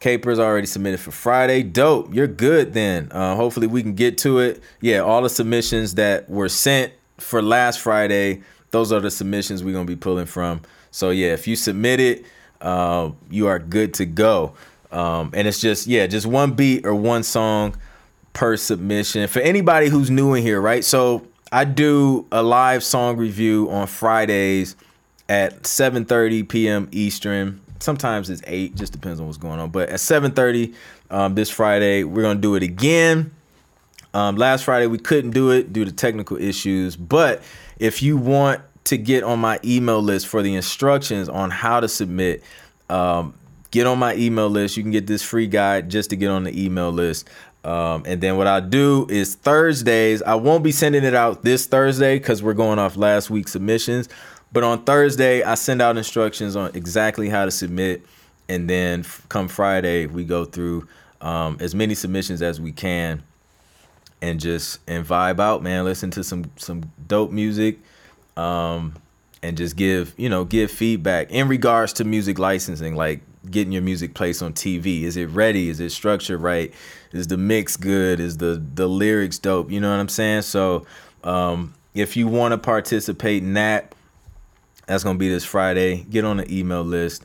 [0.00, 1.62] Capers already submitted for Friday.
[1.62, 2.14] Dope.
[2.14, 3.08] You're good then.
[3.10, 4.62] Uh, hopefully we can get to it.
[4.80, 9.72] Yeah, all the submissions that were sent for last Friday, those are the submissions we're
[9.72, 10.60] gonna be pulling from.
[10.92, 12.24] So yeah, if you submit it,
[12.60, 14.54] uh, you are good to go.
[14.92, 17.76] Um, and it's just yeah, just one beat or one song
[18.32, 19.26] per submission.
[19.28, 20.84] For anybody who's new in here, right?
[20.84, 24.76] So I do a live song review on Fridays
[25.28, 26.88] at 7:30 p.m.
[26.92, 29.70] Eastern sometimes it's eight, just depends on what's going on.
[29.70, 30.74] But at 7:30
[31.10, 33.30] um, this Friday, we're gonna do it again.
[34.14, 37.42] Um, last Friday we couldn't do it due to technical issues, but
[37.78, 41.88] if you want to get on my email list for the instructions on how to
[41.88, 42.42] submit,
[42.88, 43.34] um,
[43.70, 44.76] get on my email list.
[44.76, 47.28] You can get this free guide just to get on the email list.
[47.64, 51.66] Um, and then what I do is Thursdays, I won't be sending it out this
[51.66, 54.08] Thursday because we're going off last week's submissions.
[54.52, 58.02] But on Thursday, I send out instructions on exactly how to submit,
[58.48, 60.88] and then come Friday, we go through
[61.20, 63.22] um, as many submissions as we can,
[64.22, 65.84] and just and vibe out, man.
[65.84, 67.78] Listen to some some dope music,
[68.36, 68.94] um,
[69.42, 73.82] and just give you know give feedback in regards to music licensing, like getting your
[73.82, 75.02] music placed on TV.
[75.02, 75.68] Is it ready?
[75.68, 76.72] Is it structured right?
[77.12, 78.18] Is the mix good?
[78.18, 79.70] Is the the lyrics dope?
[79.70, 80.42] You know what I'm saying?
[80.42, 80.86] So
[81.22, 83.94] um, if you want to participate in that
[84.88, 86.04] that's gonna be this Friday.
[86.10, 87.24] Get on the email list,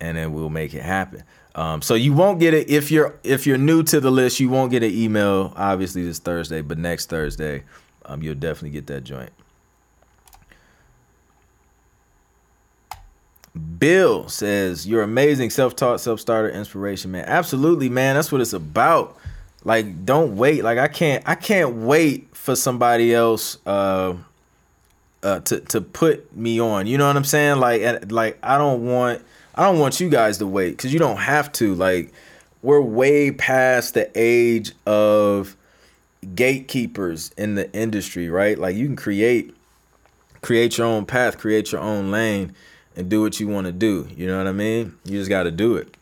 [0.00, 1.22] and then we'll make it happen.
[1.54, 4.40] Um, so you won't get it if you're if you're new to the list.
[4.40, 7.62] You won't get an email obviously this Thursday, but next Thursday,
[8.06, 9.30] um, you'll definitely get that joint.
[13.78, 17.24] Bill says, You're amazing, self taught, self starter, inspiration, man.
[17.26, 18.16] Absolutely, man.
[18.16, 19.16] That's what it's about.
[19.62, 20.64] Like, don't wait.
[20.64, 24.14] Like, I can't, I can't wait for somebody else uh,
[25.24, 26.86] uh, to to put me on.
[26.86, 27.58] You know what I'm saying?
[27.58, 29.22] Like like I don't want
[29.54, 31.74] I don't want you guys to wait because you don't have to.
[31.74, 32.12] Like
[32.62, 35.56] we're way past the age of
[36.34, 38.58] gatekeepers in the industry, right?
[38.58, 39.56] Like you can create
[40.42, 42.54] create your own path, create your own lane,
[42.94, 44.06] and do what you want to do.
[44.14, 44.94] You know what I mean?
[45.04, 45.96] You just got to do it.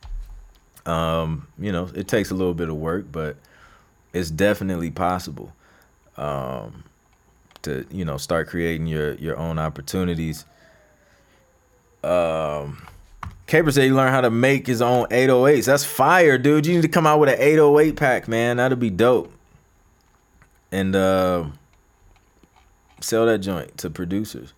[0.85, 3.37] Um, you know, it takes a little bit of work, but
[4.13, 5.53] it's definitely possible.
[6.17, 6.83] Um,
[7.63, 10.45] to you know start creating your your own opportunities.
[12.05, 12.87] Um,
[13.47, 15.67] Caper said he learned how to make his own 808s.
[15.67, 16.67] That's fire, dude.
[16.67, 18.57] You need to come out with an 808 pack, man.
[18.57, 19.33] That'd be dope.
[20.71, 21.45] And uh,
[23.01, 24.53] sell that joint to producers.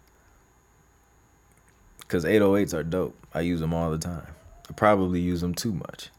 [2.06, 3.16] Cause 808s are dope.
[3.32, 4.28] I use them all the time.
[4.70, 6.10] I probably use them too much.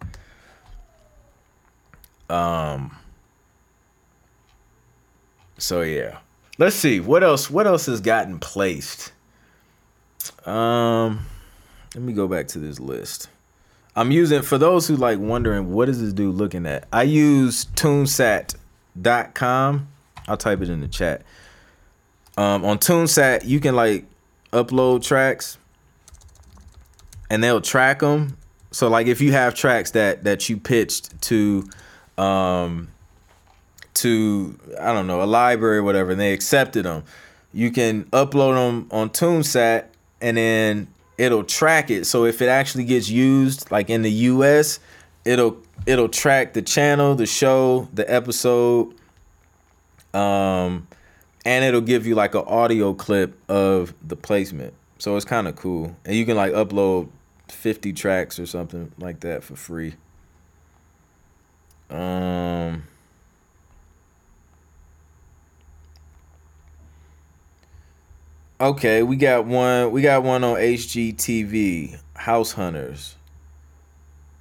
[2.29, 2.97] Um.
[5.57, 6.17] So yeah.
[6.57, 7.49] Let's see what else.
[7.49, 9.11] What else has gotten placed?
[10.45, 11.25] Um,
[11.93, 13.29] let me go back to this list.
[13.95, 16.87] I'm using for those who like wondering what is this dude looking at.
[16.91, 18.57] I use tunesat.com.
[20.27, 21.21] I'll type it in the chat.
[22.37, 24.05] Um, on TuneSat, you can like
[24.51, 25.57] upload tracks,
[27.29, 28.37] and they'll track them.
[28.71, 31.69] So like if you have tracks that that you pitched to
[32.17, 32.89] um
[33.95, 37.03] to I don't know a library or whatever, and they accepted them.
[37.53, 39.85] You can upload them on TuneSat,
[40.21, 42.05] and then it'll track it.
[42.05, 44.79] So if it actually gets used, like in the U.S.,
[45.23, 48.93] it'll it'll track the channel, the show, the episode,
[50.13, 50.87] um,
[51.45, 54.73] and it'll give you like an audio clip of the placement.
[54.97, 57.09] So it's kind of cool, and you can like upload
[57.47, 59.95] fifty tracks or something like that for free.
[61.89, 62.83] Um.
[68.59, 69.91] Okay, we got one.
[69.91, 73.15] We got one on HGTV, House Hunters.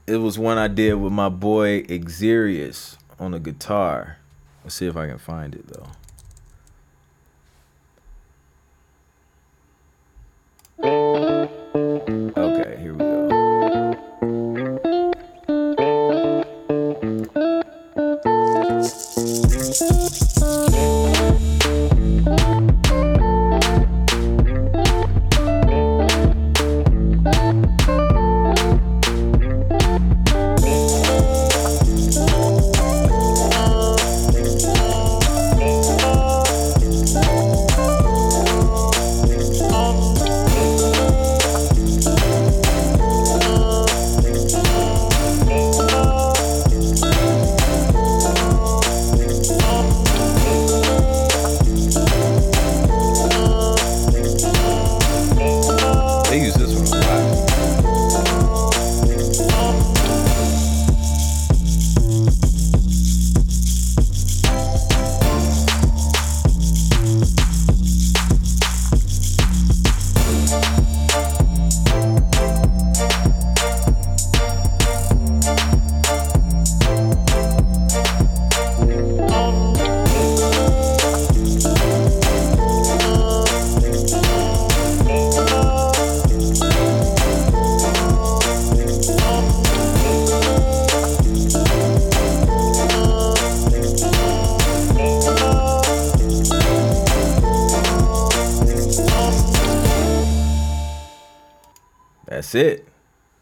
[0.06, 4.18] It was one I did with my boy Exerius on the guitar.
[4.62, 5.88] Let's see if I can find it though.
[12.36, 13.03] Okay, here we go.
[102.54, 102.88] It.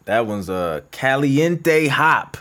[0.05, 2.37] That one's a Caliente Hop.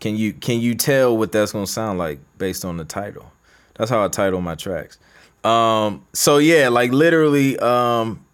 [0.00, 3.32] Can you can you tell what that's gonna sound like based on the title?
[3.74, 4.98] That's how I title my tracks.
[5.44, 8.24] Um, so yeah, like literally, um,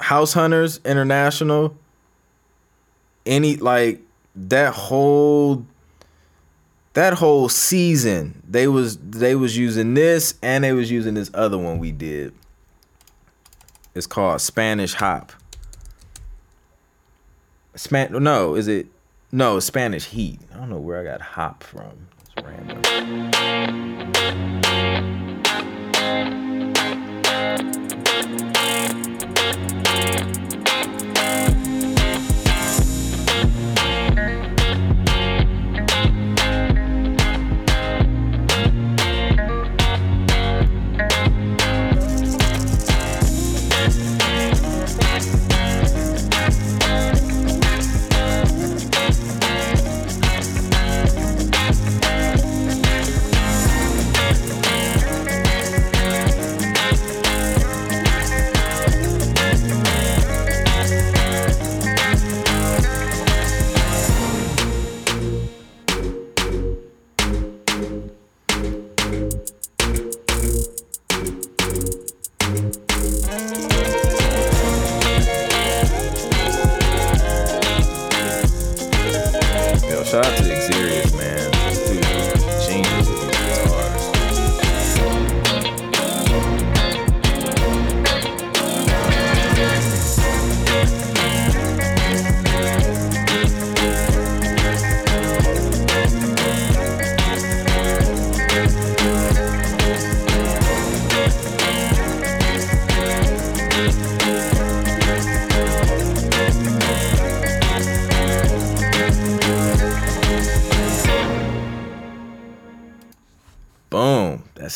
[0.00, 1.76] House Hunters International.
[3.24, 4.00] Any like
[4.36, 5.66] that whole
[6.92, 11.58] that whole season, they was they was using this and they was using this other
[11.58, 12.32] one we did.
[13.94, 15.32] It's called Spanish Hop.
[17.76, 18.86] Span no, is it
[19.30, 20.40] no Spanish Heat?
[20.54, 22.08] I don't know where I got hop from.
[22.22, 22.82] It's random.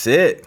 [0.04, 0.44] That's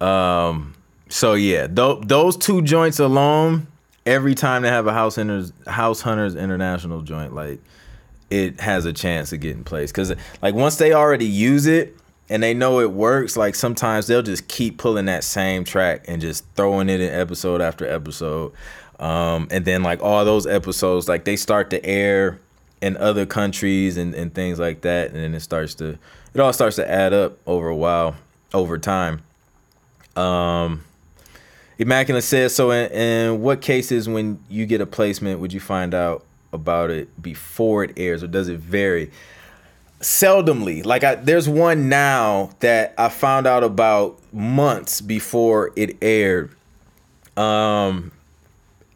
[0.00, 0.06] it.
[0.06, 0.74] Um.
[1.08, 3.66] So yeah, th- those two joints alone,
[4.06, 7.60] every time they have a House Hunters House Hunters International joint, like
[8.30, 9.92] it has a chance of getting placed.
[9.92, 11.94] Cause like once they already use it
[12.30, 16.22] and they know it works, like sometimes they'll just keep pulling that same track and
[16.22, 18.52] just throwing it in episode after episode.
[18.98, 22.40] Um, and then like all those episodes, like they start to air
[22.80, 25.98] in other countries and, and things like that, and then it starts to
[26.34, 28.16] it all starts to add up over a while,
[28.52, 29.22] over time.
[30.16, 30.84] Um
[31.78, 35.94] Immaculate says, so in, in what cases when you get a placement would you find
[35.94, 39.10] out about it before it airs or does it vary?
[40.00, 40.84] Seldomly.
[40.84, 46.54] Like I there's one now that I found out about months before it aired.
[47.36, 48.12] Um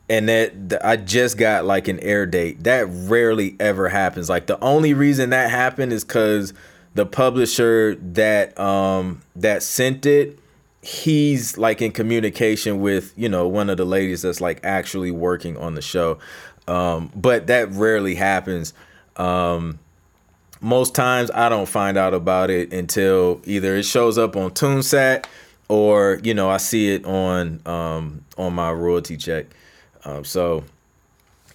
[0.09, 2.63] and that th- I just got like an air date.
[2.65, 4.29] That rarely ever happens.
[4.29, 6.53] Like the only reason that happened is cuz
[6.97, 10.39] the publisher that um that sent it
[10.81, 15.57] he's like in communication with you know one of the ladies that's like actually working
[15.59, 16.19] on the show.
[16.67, 18.73] Um but that rarely happens.
[19.17, 19.79] Um
[20.63, 25.27] most times i don't find out about it until either it shows up on TuneSat
[25.69, 29.47] or you know i see it on um on my royalty check.
[30.05, 30.65] Um so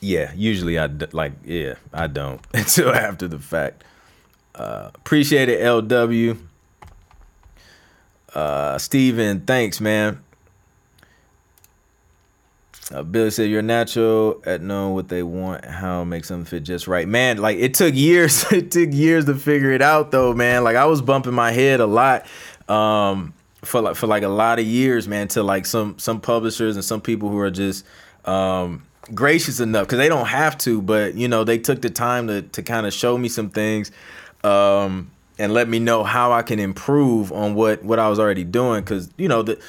[0.01, 3.83] yeah usually i d- like yeah i don't until after the fact
[4.93, 6.37] appreciate it lw
[8.33, 10.23] uh, Steven, thanks, man.
[12.91, 16.87] Uh, Billy said, "You're natural at knowing what they want, how make something fit just
[16.87, 18.45] right." Man, like it took years.
[18.51, 20.63] it took years to figure it out, though, man.
[20.63, 22.25] Like I was bumping my head a lot
[22.67, 23.33] um,
[23.63, 25.27] for like for like a lot of years, man.
[25.29, 27.85] To like some some publishers and some people who are just
[28.25, 28.83] um,
[29.13, 32.41] gracious enough because they don't have to, but you know they took the time to
[32.41, 33.91] to kind of show me some things.
[34.43, 38.43] Um, and let me know how I can improve on what what I was already
[38.43, 38.81] doing.
[38.81, 39.59] Because you know the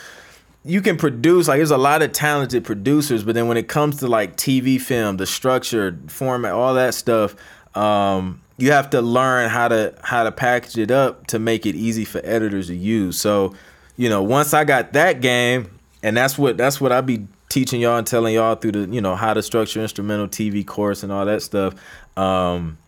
[0.64, 3.96] you can produce like there's a lot of talented producers but then when it comes
[3.96, 7.34] to like TV film the structure format all that stuff
[7.74, 11.74] um, you have to learn how to how to package it up to make it
[11.74, 13.18] easy for editors to use.
[13.18, 13.54] So
[13.96, 17.80] you know once I got that game and that's what that's what I be teaching
[17.80, 21.10] y'all and telling y'all through the you know how to structure instrumental TV course and
[21.10, 21.74] all that stuff
[22.16, 22.78] um,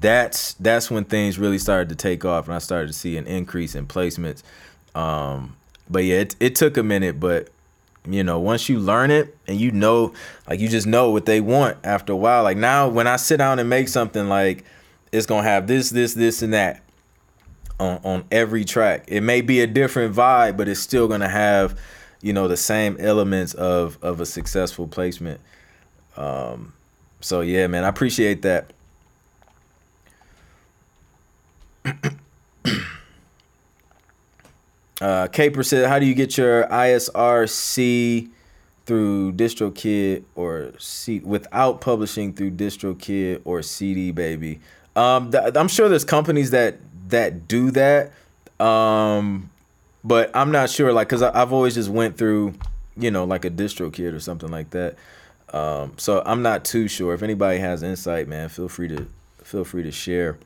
[0.00, 3.26] that's that's when things really started to take off and I started to see an
[3.26, 4.42] increase in placements.
[4.94, 5.56] Um,
[5.88, 7.48] but yeah, it, it took a minute, but
[8.08, 10.12] you know, once you learn it and you know,
[10.48, 12.42] like you just know what they want after a while.
[12.42, 14.64] Like now when I sit down and make something like
[15.12, 16.82] it's gonna have this, this, this, and that
[17.78, 19.04] on, on every track.
[19.08, 21.78] It may be a different vibe, but it's still gonna have,
[22.22, 25.40] you know the same elements of of a successful placement.
[26.16, 26.72] Um,
[27.20, 28.72] so yeah, man, I appreciate that.
[35.00, 38.30] uh, Caper said, "How do you get your ISRC
[38.86, 44.60] through DistroKid or C without publishing through DistroKid or CD Baby?"
[44.94, 46.78] Um, th- I'm sure there's companies that
[47.08, 48.12] that do that,
[48.58, 49.50] um,
[50.02, 50.92] but I'm not sure.
[50.92, 52.54] Like, cause I, have always just went through,
[52.96, 54.96] you know, like a DistroKid or something like that.
[55.52, 57.14] Um, so I'm not too sure.
[57.14, 59.06] If anybody has insight, man, feel free to
[59.42, 60.38] feel free to share.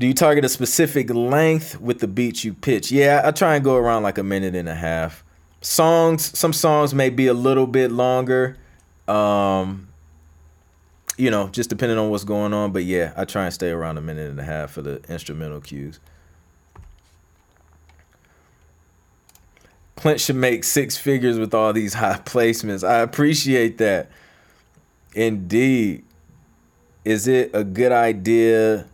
[0.00, 2.90] Do you target a specific length with the beats you pitch?
[2.90, 5.22] Yeah, I try and go around like a minute and a half.
[5.60, 8.56] Songs, some songs may be a little bit longer.
[9.06, 9.88] Um,
[11.18, 12.72] you know, just depending on what's going on.
[12.72, 15.60] But yeah, I try and stay around a minute and a half for the instrumental
[15.60, 16.00] cues.
[19.96, 22.88] Clint should make six figures with all these high placements.
[22.88, 24.10] I appreciate that.
[25.14, 26.06] Indeed.
[27.04, 28.86] Is it a good idea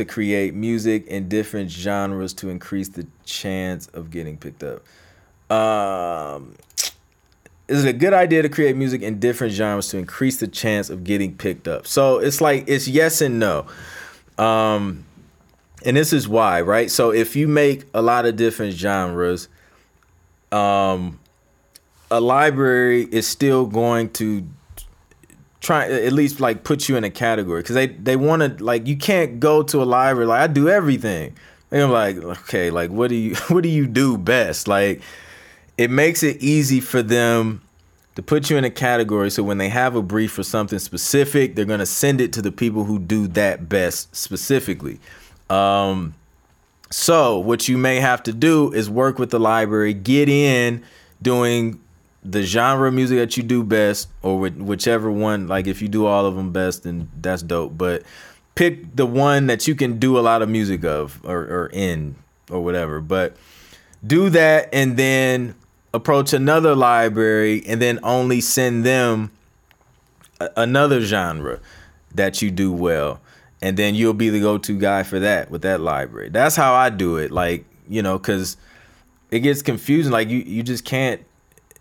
[0.00, 4.82] to create music in different genres to increase the chance of getting picked up?
[5.54, 6.54] Um,
[7.68, 10.88] is it a good idea to create music in different genres to increase the chance
[10.88, 11.86] of getting picked up?
[11.86, 13.66] So it's like it's yes and no.
[14.38, 15.04] Um,
[15.84, 16.90] and this is why, right?
[16.90, 19.48] So if you make a lot of different genres,
[20.50, 21.20] um,
[22.10, 24.46] a library is still going to
[25.60, 28.86] try at least like put you in a category because they they want to like
[28.86, 31.36] you can't go to a library like I do everything.
[31.70, 34.66] And I'm like, okay, like what do you what do you do best?
[34.68, 35.02] Like
[35.76, 37.62] it makes it easy for them
[38.16, 41.54] to put you in a category so when they have a brief for something specific,
[41.54, 44.98] they're gonna send it to the people who do that best specifically.
[45.48, 46.14] Um,
[46.90, 50.82] so what you may have to do is work with the library, get in
[51.22, 51.80] doing
[52.22, 55.48] the genre of music that you do best, or whichever one.
[55.48, 57.76] Like if you do all of them best, then that's dope.
[57.76, 58.02] But
[58.54, 62.16] pick the one that you can do a lot of music of, or, or in,
[62.50, 63.00] or whatever.
[63.00, 63.36] But
[64.06, 65.54] do that, and then
[65.92, 69.30] approach another library, and then only send them
[70.40, 71.60] a- another genre
[72.14, 73.20] that you do well
[73.62, 76.30] and then you'll be the go-to guy for that with that library.
[76.30, 77.30] That's how I do it.
[77.30, 78.56] Like, you know, cuz
[79.30, 81.22] it gets confusing like you you just can't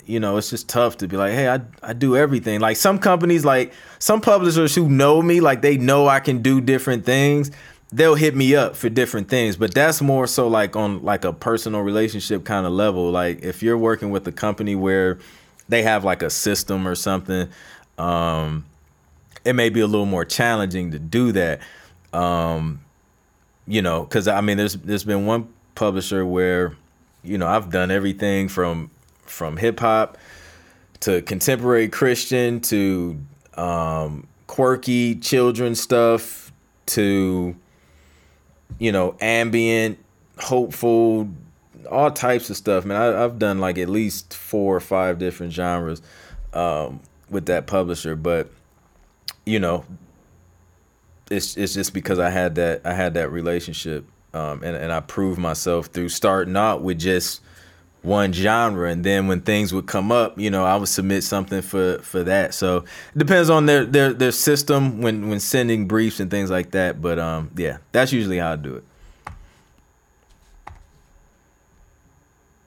[0.10, 2.98] you know, it's just tough to be like, "Hey, I I do everything." Like some
[2.98, 7.52] companies like some publishers who know me, like they know I can do different things,
[7.92, 11.32] they'll hit me up for different things, but that's more so like on like a
[11.32, 13.12] personal relationship kind of level.
[13.12, 15.20] Like if you're working with a company where
[15.68, 17.48] they have like a system or something,
[18.00, 18.66] um
[19.46, 21.62] it may be a little more challenging to do that.
[22.14, 22.82] Um,
[23.68, 26.76] you know, because I mean, there's there's been one publisher where,
[27.24, 28.90] you know, I've done everything from
[29.30, 30.18] from hip hop
[31.02, 33.20] to contemporary Christian to
[33.56, 36.52] um, quirky children stuff
[36.88, 37.56] to
[38.80, 39.98] you know ambient,
[40.38, 41.30] hopeful,
[41.90, 42.86] all types of stuff.
[42.86, 46.02] Man, I, have done like at least four or five different genres
[46.54, 47.00] um,
[47.30, 48.50] with that publisher, but
[49.46, 49.86] you know,
[51.30, 55.00] it's it's just because I had that I had that relationship, um, and and I
[55.00, 57.42] proved myself through starting out with just
[58.02, 61.62] one genre, and then when things would come up, you know, I would submit something
[61.62, 62.54] for for that.
[62.54, 66.72] So it depends on their their their system when when sending briefs and things like
[66.72, 67.02] that.
[67.02, 68.84] But um, yeah, that's usually how I do it.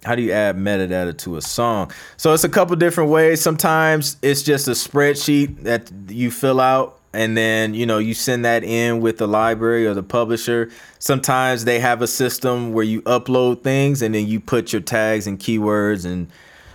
[0.05, 1.93] how do you add metadata to a song?
[2.17, 3.41] So it's a couple different ways.
[3.41, 8.45] Sometimes it's just a spreadsheet that you fill out and then you know you send
[8.45, 10.71] that in with the library or the publisher.
[10.99, 15.27] Sometimes they have a system where you upload things and then you put your tags
[15.27, 16.29] and keywords and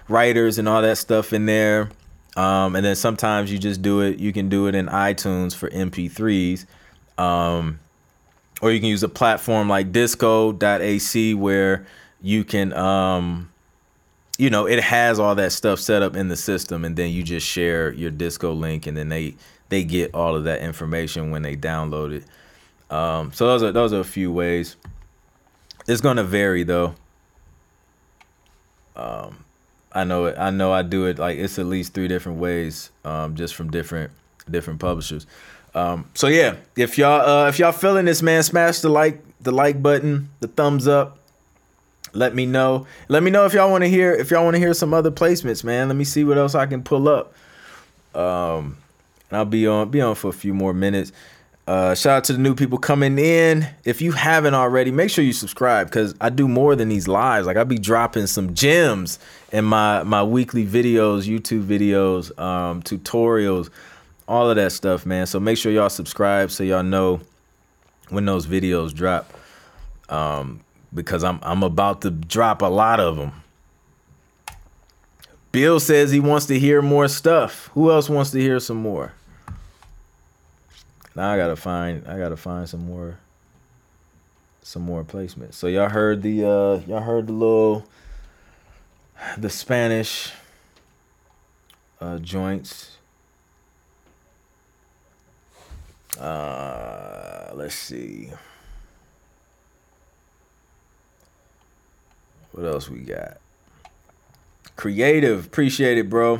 [0.08, 1.90] writers and all that stuff in there.
[2.36, 4.20] Um, and then sometimes you just do it.
[4.20, 6.66] You can do it in iTunes for MP3s.
[7.18, 7.80] Um,
[8.62, 11.86] or you can use a platform like disco.ac where
[12.22, 13.50] you can um
[14.38, 17.24] you know it has all that stuff set up in the system and then you
[17.24, 19.36] just share your disco link and then they
[19.70, 22.24] they get all of that information when they download it
[22.94, 24.76] um so those are those are a few ways
[25.88, 26.94] it's gonna vary though
[28.96, 29.44] um
[29.92, 32.92] i know it i know i do it like it's at least three different ways
[33.06, 34.12] um just from different
[34.50, 35.28] different publishers
[35.76, 39.52] um so yeah if y'all uh if y'all feeling this man smash the like the
[39.52, 41.18] like button the thumbs up
[42.14, 42.88] let me know.
[43.10, 45.12] Let me know if y'all want to hear if y'all want to hear some other
[45.12, 45.88] placements, man.
[45.88, 47.34] Let me see what else I can pull up.
[48.16, 48.78] Um,
[49.30, 51.12] and I'll be on be on for a few more minutes.
[51.68, 53.68] Uh, shout out to the new people coming in.
[53.84, 57.46] If you haven't already, make sure you subscribe because I do more than these lives.
[57.46, 59.20] Like I'll be dropping some gems
[59.52, 63.70] in my my weekly videos, YouTube videos, um, tutorials,
[64.30, 65.26] all of that stuff, man.
[65.26, 67.20] So make sure y'all subscribe so y'all know
[68.10, 69.34] when those videos drop.
[70.08, 70.62] Um,
[70.94, 73.34] because I'm I'm about to drop a lot of them.
[75.52, 77.70] Bill says he wants to hear more stuff.
[77.74, 79.14] Who else wants to hear some more?
[81.16, 83.18] Now I gotta find I gotta find some more
[84.62, 85.56] some more placements.
[85.56, 87.88] So y'all heard the uh y'all heard the little
[89.38, 90.32] the Spanish
[92.00, 92.98] uh joints.
[96.20, 98.30] Uh let's see.
[102.52, 103.38] What else we got?
[104.78, 106.40] Creative, appreciate it, bro.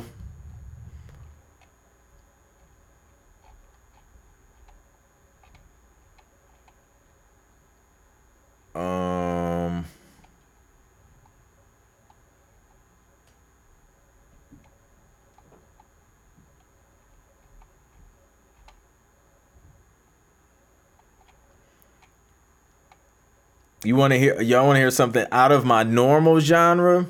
[8.74, 9.84] Um
[23.84, 27.06] You want to hear y'all want to hear something out of my normal genre?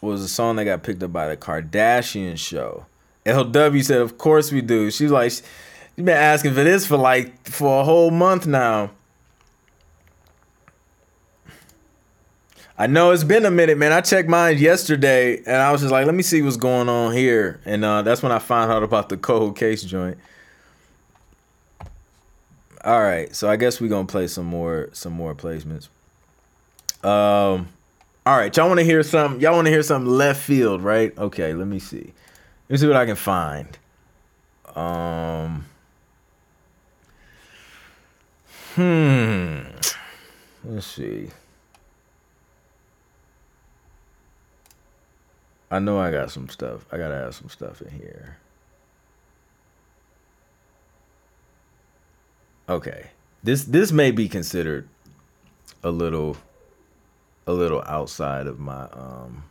[0.00, 2.86] Was a song that got picked up by the Kardashian show.
[3.26, 5.32] LW said, "Of course we do." She's like,
[5.96, 8.90] "You've been asking for this for like for a whole month now.
[12.80, 13.90] I know it's been a minute, man.
[13.90, 17.12] I checked mine yesterday, and I was just like, "Let me see what's going on
[17.12, 20.16] here," and uh, that's when I found out about the cold case joint.
[22.84, 25.88] All right, so I guess we're gonna play some more some more placements.
[27.04, 27.68] Um,
[28.28, 29.40] all right, y'all want to hear some?
[29.40, 31.16] Y'all want to hear something left field, right?
[31.16, 32.12] Okay, let me see.
[32.68, 33.78] Let me see what I can find.
[34.76, 35.64] Um,
[38.74, 39.60] hmm.
[40.62, 41.30] Let's see.
[45.70, 46.84] I know I got some stuff.
[46.92, 48.36] I gotta have some stuff in here.
[52.68, 53.06] Okay.
[53.42, 54.86] This this may be considered
[55.82, 56.36] a little
[57.48, 59.42] a little outside of my um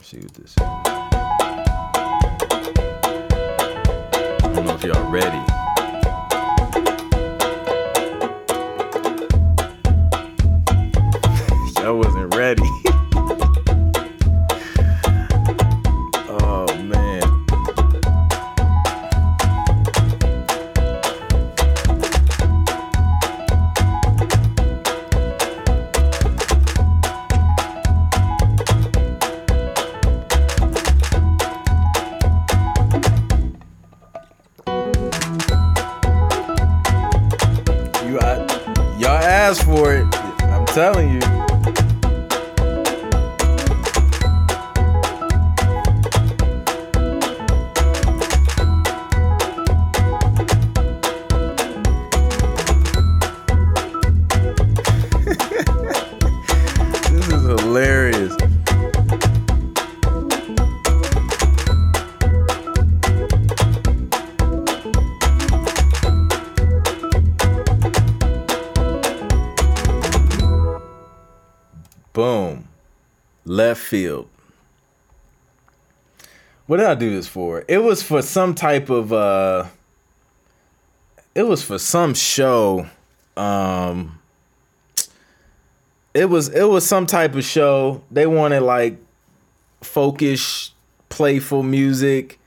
[0.00, 0.56] see what this is.
[0.58, 0.70] I
[4.40, 5.42] don't know if y'all ready.
[11.82, 12.81] y'all wasn't ready.
[77.02, 77.64] Do this for?
[77.68, 79.66] It was for some type of uh
[81.34, 82.86] it was for some show.
[83.36, 84.18] Um
[86.14, 88.02] it was it was some type of show.
[88.10, 88.98] They wanted like
[89.82, 90.70] folkish,
[91.08, 92.38] playful music.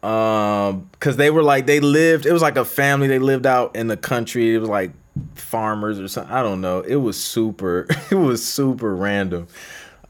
[0.00, 3.74] Um, cause they were like they lived, it was like a family, they lived out
[3.74, 4.54] in the country.
[4.54, 4.92] It was like
[5.34, 6.32] farmers or something.
[6.32, 6.80] I don't know.
[6.80, 9.48] It was super, it was super random.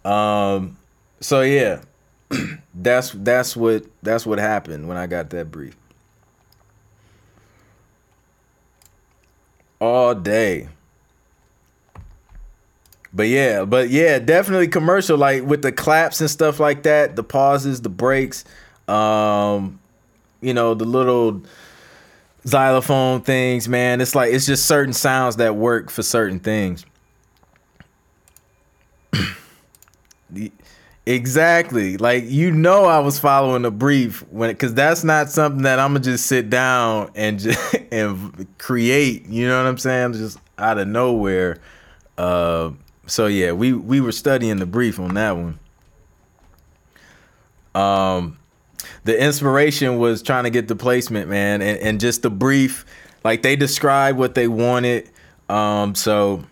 [0.04, 0.76] Um,
[1.20, 1.80] so yeah,
[2.74, 5.76] that's that's what that's what happened when I got that brief.
[9.80, 10.68] All day.
[13.12, 17.22] But yeah, but yeah, definitely commercial, like with the claps and stuff like that, the
[17.24, 18.44] pauses, the breaks,
[18.86, 19.80] um,
[20.42, 21.42] you know, the little
[22.46, 24.00] xylophone things, man.
[24.00, 26.84] It's like it's just certain sounds that work for certain things.
[30.30, 30.52] The-
[31.14, 31.96] exactly.
[31.96, 35.94] Like you know I was following the brief when cuz that's not something that I'm
[35.94, 40.14] to just sit down and just and create, you know what I'm saying?
[40.14, 41.58] Just out of nowhere.
[42.16, 42.70] Uh
[43.08, 45.58] so yeah, we we were studying the brief on that one.
[47.74, 48.38] Um,
[49.04, 52.84] the inspiration was trying to get the placement, man, and, and just the brief,
[53.24, 55.10] like they described what they wanted.
[55.48, 56.44] Um, so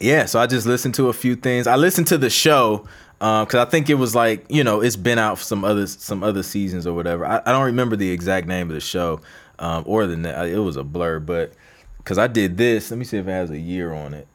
[0.00, 1.66] yeah, so I just listened to a few things.
[1.66, 2.86] I listened to the show
[3.18, 5.86] because um, I think it was like you know it's been out for some other
[5.86, 7.24] some other seasons or whatever.
[7.24, 9.20] I, I don't remember the exact name of the show
[9.58, 11.52] um, or the it was a blur, but
[11.98, 14.28] because I did this, let me see if it has a year on it.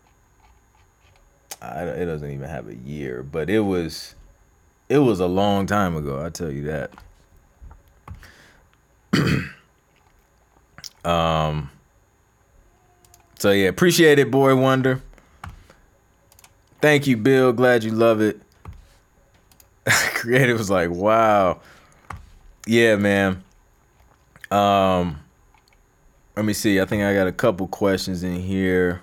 [1.61, 4.15] I, it doesn't even have a year, but it was
[4.89, 6.23] it was a long time ago.
[6.23, 6.91] I tell you that.
[11.09, 11.69] um.
[13.37, 15.01] So yeah, appreciate it, boy wonder.
[16.79, 17.53] Thank you, Bill.
[17.53, 18.41] Glad you love it.
[20.15, 21.59] Creative was like, wow.
[22.65, 23.43] Yeah, man.
[24.49, 25.19] Um
[26.35, 26.79] let me see.
[26.79, 29.01] I think I got a couple questions in here.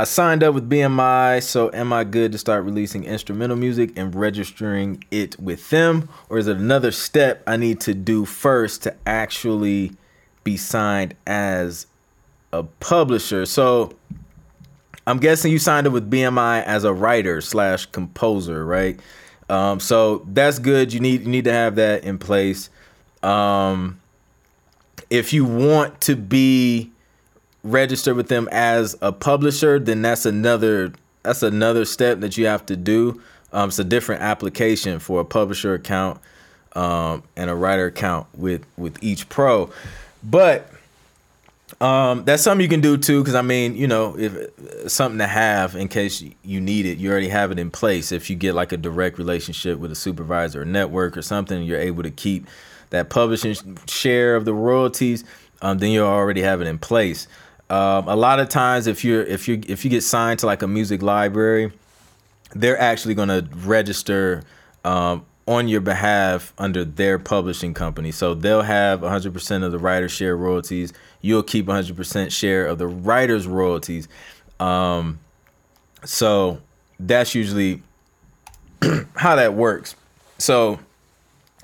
[0.00, 4.14] I signed up with BMI, so am I good to start releasing instrumental music and
[4.14, 6.08] registering it with them?
[6.28, 9.96] Or is it another step I need to do first to actually
[10.44, 11.88] be signed as
[12.52, 13.44] a publisher?
[13.44, 13.96] So
[15.08, 19.00] I'm guessing you signed up with BMI as a writer slash composer, right?
[19.48, 20.92] Um, so that's good.
[20.92, 22.68] You need you need to have that in place.
[23.22, 24.00] Um,
[25.08, 26.90] if you want to be
[27.64, 30.92] registered with them as a publisher, then that's another
[31.22, 33.18] that's another step that you have to do.
[33.54, 36.20] Um, it's a different application for a publisher account
[36.74, 39.70] um, and a writer account with with each pro,
[40.22, 40.70] but
[41.80, 45.26] um, that's something you can do too, because I mean, you know, if something to
[45.26, 48.10] have in case you need it, you already have it in place.
[48.10, 51.80] If you get like a direct relationship with a supervisor or network or something, you're
[51.80, 52.46] able to keep
[52.90, 53.54] that publishing
[53.86, 55.24] share of the royalties.
[55.60, 57.28] Um, then you already have it in place.
[57.70, 60.62] Um, a lot of times, if you're if you if you get signed to like
[60.62, 61.70] a music library,
[62.54, 64.42] they're actually going to register
[64.84, 68.10] um, on your behalf under their publishing company.
[68.12, 70.92] So they'll have 100% of the writer share royalties.
[71.20, 74.08] You'll keep 100% share of the writer's royalties.
[74.60, 75.18] Um,
[76.04, 76.60] so
[77.00, 77.82] that's usually
[79.16, 79.96] how that works.
[80.38, 80.78] So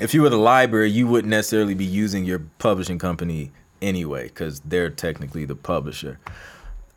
[0.01, 4.61] if you were the library, you wouldn't necessarily be using your publishing company anyway because
[4.61, 6.19] they're technically the publisher.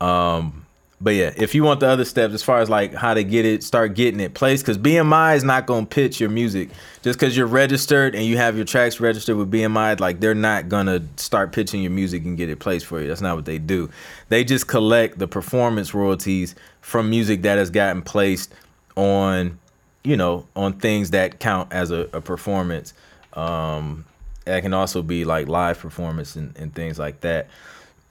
[0.00, 0.66] Um,
[1.00, 3.44] but yeah, if you want the other steps as far as like how to get
[3.44, 6.70] it, start getting it placed, because BMI is not gonna pitch your music
[7.02, 10.00] just because you're registered and you have your tracks registered with BMI.
[10.00, 13.06] Like they're not gonna start pitching your music and get it placed for you.
[13.06, 13.88] That's not what they do.
[14.28, 18.52] They just collect the performance royalties from music that has gotten placed
[18.96, 19.56] on,
[20.02, 22.92] you know, on things that count as a, a performance.
[23.34, 24.04] Um,
[24.46, 27.46] that can also be like live performance and, and things like that.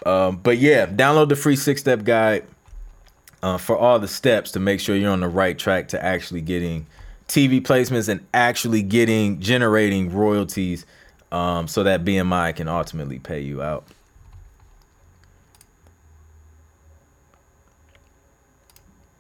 [0.05, 2.45] Um, but yeah, download the free six step guide
[3.43, 6.41] uh, for all the steps to make sure you're on the right track to actually
[6.41, 6.85] getting
[7.27, 10.85] TV placements and actually getting generating royalties
[11.31, 13.85] um, so that BMI can ultimately pay you out.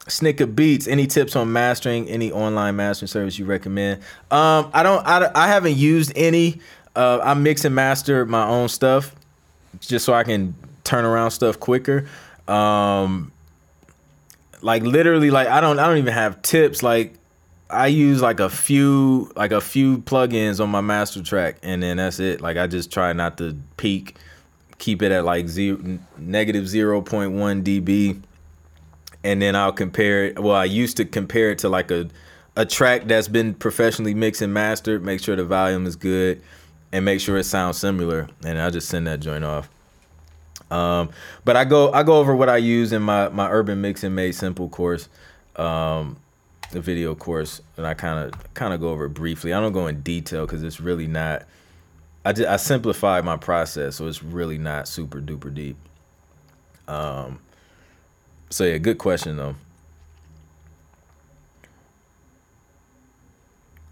[0.07, 0.87] Snicker Beats.
[0.87, 2.07] Any tips on mastering?
[2.07, 4.01] Any online mastering service you recommend?
[4.31, 5.05] Um, I don't.
[5.05, 6.59] I, I haven't used any.
[6.95, 9.13] Uh, I mix and master my own stuff,
[9.81, 12.07] just so I can turn around stuff quicker.
[12.47, 13.31] Um,
[14.61, 17.13] like literally like I don't I don't even have tips like
[17.69, 21.97] I use like a few like a few plugins on my master track and then
[21.97, 22.41] that's it.
[22.41, 24.17] Like I just try not to peak,
[24.77, 28.21] keep it at like zero negative 0.1 dB
[29.23, 32.09] and then I'll compare it well I used to compare it to like a
[32.55, 36.41] a track that's been professionally mixed and mastered, make sure the volume is good
[36.91, 39.69] and make sure it sounds similar and I'll just send that joint off.
[40.69, 41.09] Um,
[41.45, 44.15] but I go I go over what I use in my my urban Mix and
[44.15, 45.07] made simple course,
[45.55, 46.17] um,
[46.71, 49.53] the video course, and I kind of kind of go over it briefly.
[49.53, 51.43] I don't go in detail because it's really not.
[52.25, 55.77] I just I simplified my process, so it's really not super duper deep.
[56.87, 57.39] Um.
[58.49, 59.55] So yeah, good question though.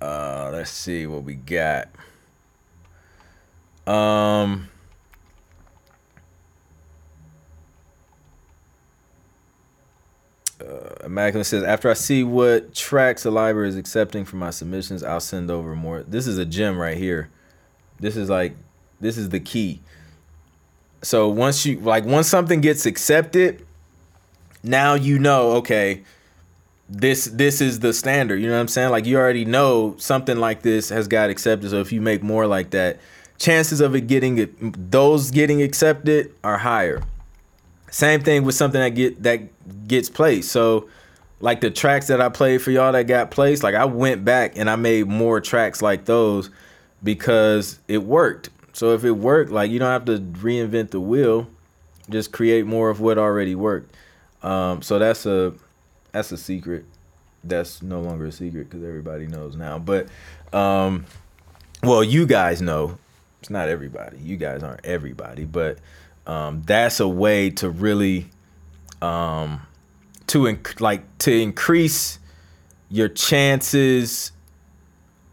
[0.02, 1.88] Uh, let's see what we got.
[3.88, 4.70] Um.
[10.68, 15.04] Uh, Immaculate says, after I see what tracks the library is accepting for my submissions,
[15.04, 16.04] I'll send over more.
[16.04, 17.30] This is a gem right here.
[18.00, 18.56] This is like,
[19.00, 19.82] this is the key.
[21.02, 23.66] So once you like, once something gets accepted,
[24.64, 26.04] now you know, okay,
[26.90, 28.42] this this is the standard.
[28.42, 28.90] You know what I'm saying?
[28.90, 31.70] Like you already know something like this has got accepted.
[31.70, 33.00] So if you make more like that,
[33.38, 37.04] chances of it getting those getting accepted are higher.
[37.96, 40.52] Same thing with something that get that gets placed.
[40.52, 40.90] So
[41.40, 44.58] like the tracks that I played for y'all that got placed, like I went back
[44.58, 46.50] and I made more tracks like those
[47.06, 48.50] because it worked.
[48.74, 51.48] So if it worked, like you don't have to reinvent the wheel,
[52.10, 53.96] just create more of what already worked.
[54.44, 55.54] Um, so that's a
[56.12, 56.84] that's a secret.
[57.46, 59.80] That's no longer a secret because everybody knows now.
[59.80, 60.10] But
[60.52, 61.06] um,
[61.82, 62.98] well, you guys know.
[63.40, 64.18] It's not everybody.
[64.18, 65.78] You guys aren't everybody, but
[66.28, 68.28] um, that's a way to really
[69.02, 69.62] um,
[70.28, 72.20] to inc- like to increase
[72.90, 74.32] your chances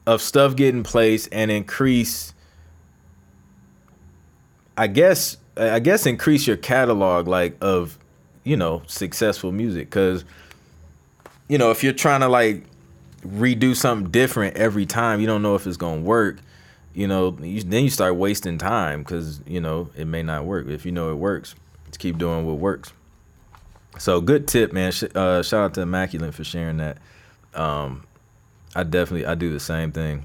[0.06, 2.34] of stuff getting placed and increase
[4.76, 7.98] I guess I guess increase your catalog like of
[8.44, 9.90] you know successful music.
[9.90, 10.24] Cuz
[11.48, 12.64] you know if you're trying to like
[13.26, 16.38] redo something different every time you don't know if it's to work
[16.94, 20.66] you know you, then you start wasting time cuz you know it may not work
[20.68, 21.54] if you know it works
[21.86, 22.92] just keep doing what works
[23.98, 24.92] so good tip, man.
[25.14, 26.98] Uh, shout out to Immaculate for sharing that.
[27.54, 28.04] Um,
[28.74, 30.24] I definitely I do the same thing.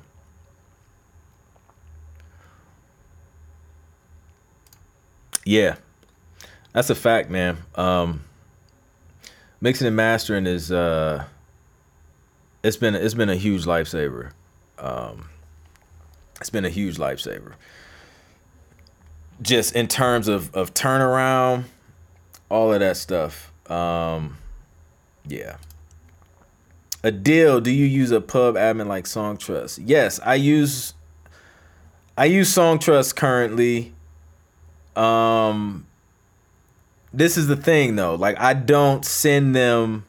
[5.44, 5.76] Yeah,
[6.74, 7.58] that's a fact, man.
[7.76, 8.24] Um,
[9.62, 11.26] mixing and mastering is uh,
[12.64, 14.32] it's been it's been a huge lifesaver.
[14.78, 15.30] Um,
[16.40, 17.54] it's been a huge lifesaver.
[19.42, 21.66] Just in terms of of turnaround,
[22.50, 23.52] all of that stuff.
[23.70, 24.38] Um,
[25.28, 25.58] yeah.
[27.22, 27.60] deal.
[27.62, 29.80] do you use a pub admin like Songtrust?
[29.84, 30.94] Yes, I use
[32.18, 33.94] I use Songtrust currently.
[34.96, 35.86] Um
[37.14, 38.16] this is the thing though.
[38.16, 40.06] Like I don't send them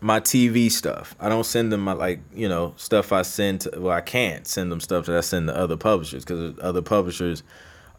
[0.00, 1.14] my TV stuff.
[1.18, 4.46] I don't send them my like, you know, stuff I send to well, I can't
[4.46, 7.42] send them stuff that I send to other publishers because other publishers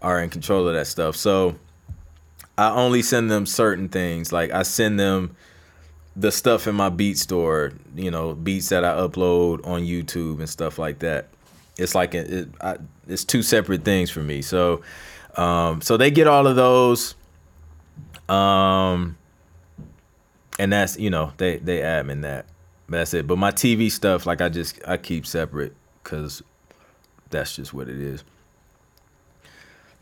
[0.02, 1.16] are in control of that stuff.
[1.16, 1.56] So
[2.58, 4.32] I only send them certain things.
[4.32, 5.36] Like I send them
[6.16, 10.50] the stuff in my beat store, you know, beats that I upload on YouTube and
[10.50, 11.30] stuff like that.
[11.78, 12.78] It's like it, it I,
[13.08, 14.42] it's two separate things for me.
[14.42, 14.82] So,
[15.36, 17.16] um, so they get all of those,
[18.30, 19.17] um,
[20.60, 22.46] and that's you know they they admin that.
[22.90, 23.28] That's it.
[23.28, 26.42] But my TV stuff, like I just I keep separate because
[27.30, 28.24] that's just what it is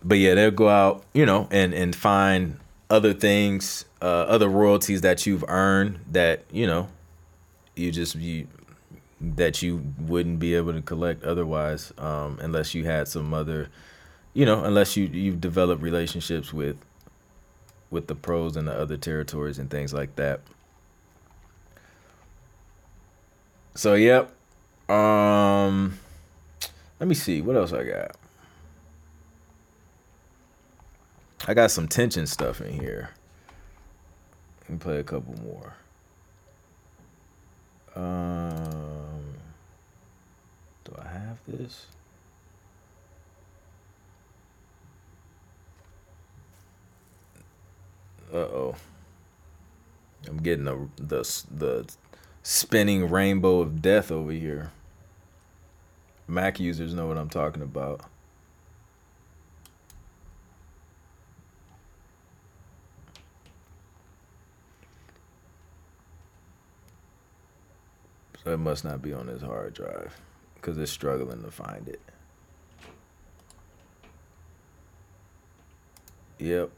[0.05, 5.01] but yeah, they'll go out, you know, and and find other things, uh, other royalties
[5.01, 6.87] that you've earned that you know,
[7.75, 8.47] you just you
[9.19, 13.69] that you wouldn't be able to collect otherwise, um, unless you had some other,
[14.33, 16.77] you know, unless you you've developed relationships with
[17.89, 20.41] with the pros and the other territories and things like that.
[23.75, 24.31] So yep.
[24.89, 25.97] Um
[26.99, 28.15] let me see what else I got.
[31.47, 33.11] I got some tension stuff in here.
[34.61, 35.75] Let me play a couple more.
[37.95, 39.35] Um,
[40.83, 41.85] do I have this?
[48.35, 48.75] Uh oh.
[50.27, 51.87] I'm getting the the the
[52.43, 54.71] spinning rainbow of death over here.
[56.27, 58.01] Mac users know what I'm talking about.
[68.43, 70.19] So it must not be on his hard drive
[70.55, 72.01] because it's struggling to find it.
[76.39, 76.69] Yep.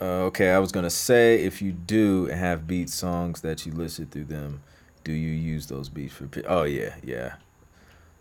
[0.00, 4.24] Okay, I was gonna say if you do have beat songs that you listed through
[4.24, 4.62] them,
[5.04, 6.28] do you use those beats for?
[6.46, 7.34] Oh yeah, yeah.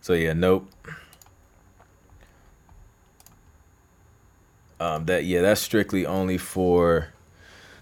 [0.01, 0.71] So yeah, nope.
[4.79, 7.09] um, that yeah, that's strictly only for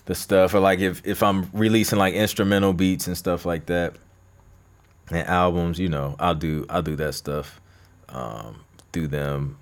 [0.05, 3.95] the stuff or like if if I'm releasing like instrumental beats and stuff like that
[5.09, 7.61] and albums, you know, I'll do I'll do that stuff
[8.09, 9.57] um, through them.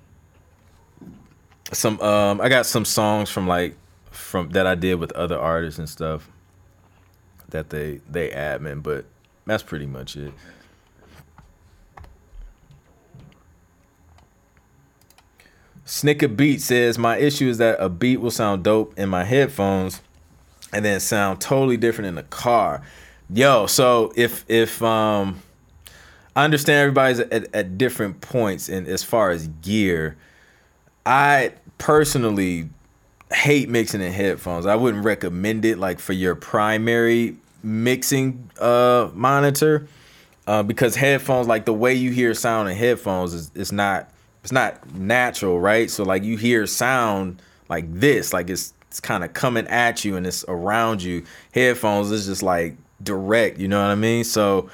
[1.72, 3.76] Some um, I got some songs from like
[4.10, 6.30] from that I did with other artists and stuff
[7.50, 9.04] that they they admin, but
[9.46, 10.32] that's pretty much it.
[15.84, 20.02] Snicker Beat says my issue is that a beat will sound dope in my headphones
[20.72, 22.82] and then sound totally different in the car.
[23.30, 25.42] Yo, so if if um
[26.36, 30.18] I understand everybody's at, at different points in as far as gear.
[31.06, 32.68] I personally
[33.32, 34.66] hate mixing in headphones.
[34.66, 39.88] I wouldn't recommend it like for your primary mixing uh monitor.
[40.46, 44.10] Uh, because headphones, like the way you hear sound in headphones is, is not
[44.44, 45.90] it's not natural, right?
[45.90, 50.16] So like you hear sound like this, like it's it's kind of coming at you
[50.16, 51.24] and it's around you.
[51.52, 54.22] Headphones is just like direct, you know what I mean?
[54.22, 54.68] So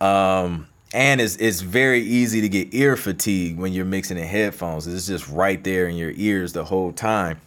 [0.00, 4.86] um and it's it's very easy to get ear fatigue when you're mixing in headphones.
[4.86, 7.40] It's just right there in your ears the whole time.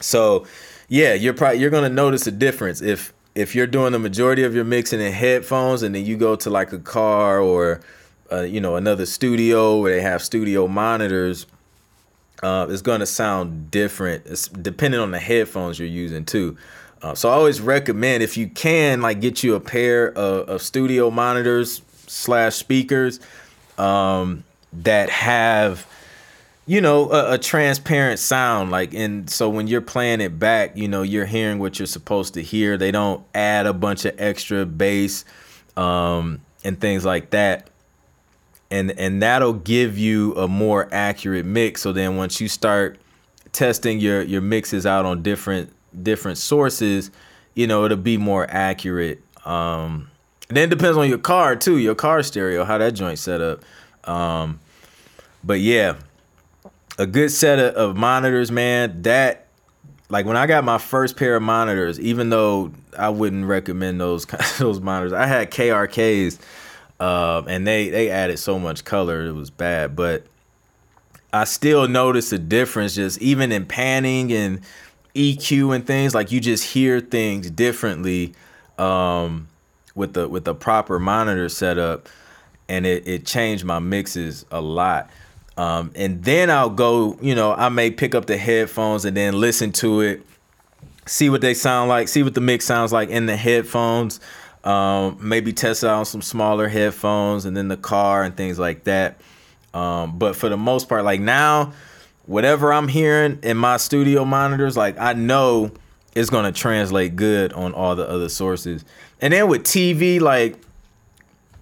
[0.00, 0.46] So
[0.88, 4.54] yeah, you're probably you're gonna notice a difference if if you're doing the majority of
[4.54, 7.80] your mixing in headphones and then you go to like a car or
[8.32, 11.46] uh, you know another studio where they have studio monitors
[12.42, 16.56] uh, it's going to sound different it's depending on the headphones you're using too
[17.02, 20.62] uh, so i always recommend if you can like get you a pair of, of
[20.62, 23.20] studio monitors slash speakers
[23.76, 25.86] um, that have
[26.66, 28.70] you know a, a, transparent sound.
[28.70, 32.34] Like and so when you're playing it back you know you're hearing what you're supposed
[32.34, 32.76] to hear.
[32.76, 35.24] They don't add a bunch of extra bass
[35.76, 37.70] um, and things like that.
[38.70, 41.80] And and that'll give you a more accurate mix.
[41.80, 42.98] So then once you start
[43.52, 47.10] testing your your mixes out on different different sources
[47.54, 50.10] you know it'll be more accurate um,
[50.48, 53.40] and then it depends on your car too your car stereo how that joint set
[53.40, 53.64] up
[54.04, 54.60] um,
[55.44, 55.94] but yeah
[56.98, 59.02] a good set of, of monitors, man.
[59.02, 59.46] That
[60.10, 64.26] like when I got my first pair of monitors, even though I wouldn't recommend those
[64.58, 66.38] those monitors, I had KRKs,
[67.00, 69.96] uh, and they they added so much color, it was bad.
[69.96, 70.26] But
[71.32, 74.60] I still noticed a difference, just even in panning and
[75.14, 76.14] EQ and things.
[76.14, 78.34] Like you just hear things differently
[78.76, 79.48] um,
[79.98, 82.08] with the with the proper monitor setup,
[82.68, 85.10] and it it changed my mixes a lot.
[85.58, 89.38] Um, and then I'll go, you know, I may pick up the headphones and then
[89.38, 90.22] listen to it,
[91.04, 94.20] see what they sound like, see what the mix sounds like in the headphones.
[94.62, 99.20] Um, maybe test out some smaller headphones and then the car and things like that.
[99.74, 101.72] Um, but for the most part, like now,
[102.26, 105.72] whatever I'm hearing in my studio monitors, like I know
[106.18, 108.84] it's gonna translate good on all the other sources.
[109.20, 110.56] And then with TV, like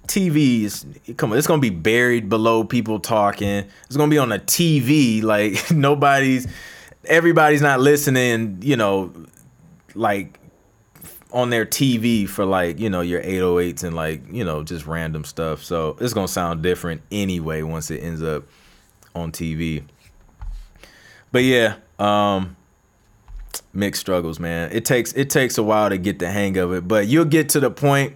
[0.07, 0.86] TV is
[1.16, 3.66] come on, it's gonna be buried below people talking.
[3.86, 5.22] It's gonna be on a TV.
[5.26, 6.46] Like nobody's,
[7.04, 8.59] everybody's not listening.
[8.62, 9.12] You know,
[9.94, 10.38] like
[11.32, 15.24] on their TV for like you know your 808s and like you know just random
[15.24, 15.62] stuff.
[15.62, 18.44] So it's gonna sound different anyway once it ends up
[19.14, 19.84] on TV.
[21.32, 22.57] But yeah, um,
[23.76, 24.70] mixed struggles, man.
[24.72, 27.50] It takes it takes a while to get the hang of it, but you'll get
[27.50, 28.14] to the point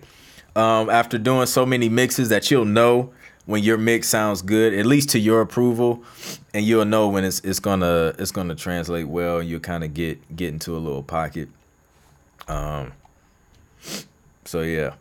[0.57, 3.13] um, after doing so many mixes that you'll know
[3.47, 6.03] when your mix sounds good, at least to your approval,
[6.55, 9.95] and you'll know when it's it's gonna it's gonna translate well, and you'll kind of
[9.95, 11.49] get get into a little pocket.
[12.49, 12.93] Um.
[14.45, 14.95] So yeah.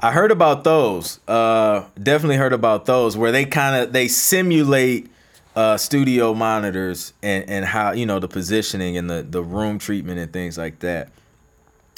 [0.00, 1.18] I heard about those.
[1.26, 5.08] Uh, definitely heard about those where they kind of they simulate
[5.56, 10.18] uh, studio monitors and and how you know the positioning and the the room treatment
[10.18, 11.10] and things like that.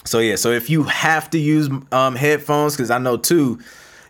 [0.04, 3.58] So yeah, so if you have to use um, headphones, because I know too,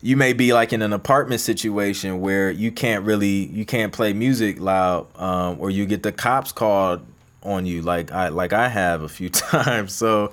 [0.02, 4.12] you may be like in an apartment situation where you can't really you can't play
[4.12, 7.00] music loud, um, or you get the cops called
[7.42, 9.94] on you, like I like I have a few times.
[9.94, 10.32] So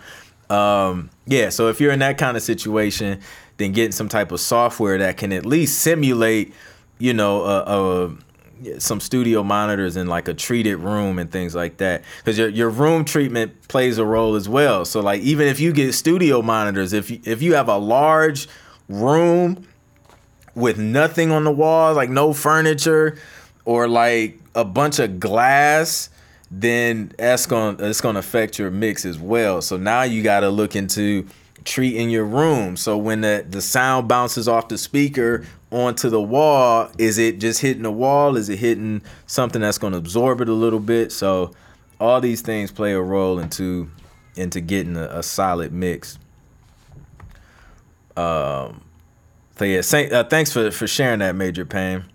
[0.50, 3.22] um, yeah, so if you're in that kind of situation,
[3.58, 6.54] then getting some type of software that can at least simulate,
[6.98, 8.18] you know, a, a
[8.80, 12.04] some studio monitors in like a treated room and things like that.
[12.18, 14.86] Because your, your room treatment plays a role as well.
[14.86, 18.48] So like even if you get studio monitors if you, if you have a large
[18.90, 19.68] room
[20.56, 23.18] with nothing on the walls like no furniture
[23.66, 26.10] or like a bunch of glass
[26.52, 29.62] then that's going to it's going to affect your mix as well.
[29.62, 31.28] So now you got to look into
[31.66, 36.90] treating your room so when the, the sound bounces off the speaker onto the wall,
[36.98, 38.38] is it just hitting the wall?
[38.38, 41.12] Is it hitting something that's going to absorb it a little bit?
[41.12, 41.54] So
[42.00, 43.90] all these things play a role into
[44.36, 46.18] into getting a, a solid mix.
[48.16, 48.84] Um,
[49.58, 52.06] so yeah, uh, thanks for for sharing that, Major Pain.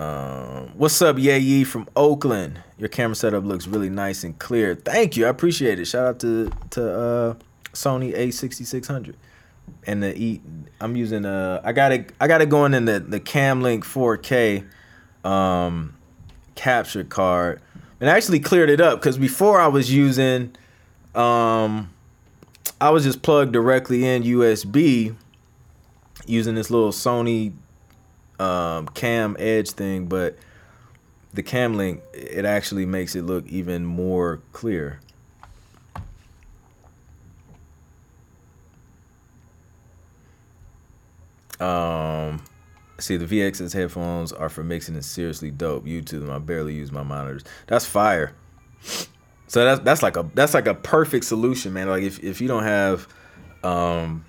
[0.00, 2.62] Um, what's up, Yay from Oakland?
[2.78, 4.74] Your camera setup looks really nice and clear.
[4.74, 5.84] Thank you, I appreciate it.
[5.84, 7.34] Shout out to to uh,
[7.74, 9.14] Sony A6600
[9.86, 10.40] and the E.
[10.80, 14.64] I'm using uh I got it I got it going in the the Camlink 4K
[15.28, 15.94] um
[16.54, 17.60] capture card
[18.00, 20.56] and I actually cleared it up because before I was using
[21.14, 21.90] um
[22.80, 25.14] I was just plugged directly in USB
[26.24, 27.52] using this little Sony
[28.40, 30.36] um, cam edge thing, but
[31.32, 35.00] the cam link it actually makes it look even more clear.
[41.60, 42.42] Um,
[43.00, 45.86] See, the VXS headphones are for mixing and seriously dope.
[45.86, 46.30] YouTube.
[46.30, 47.44] I barely use my monitors.
[47.66, 48.34] That's fire.
[49.46, 51.88] So that's that's like a that's like a perfect solution, man.
[51.88, 53.08] Like if, if you don't have
[53.64, 54.24] um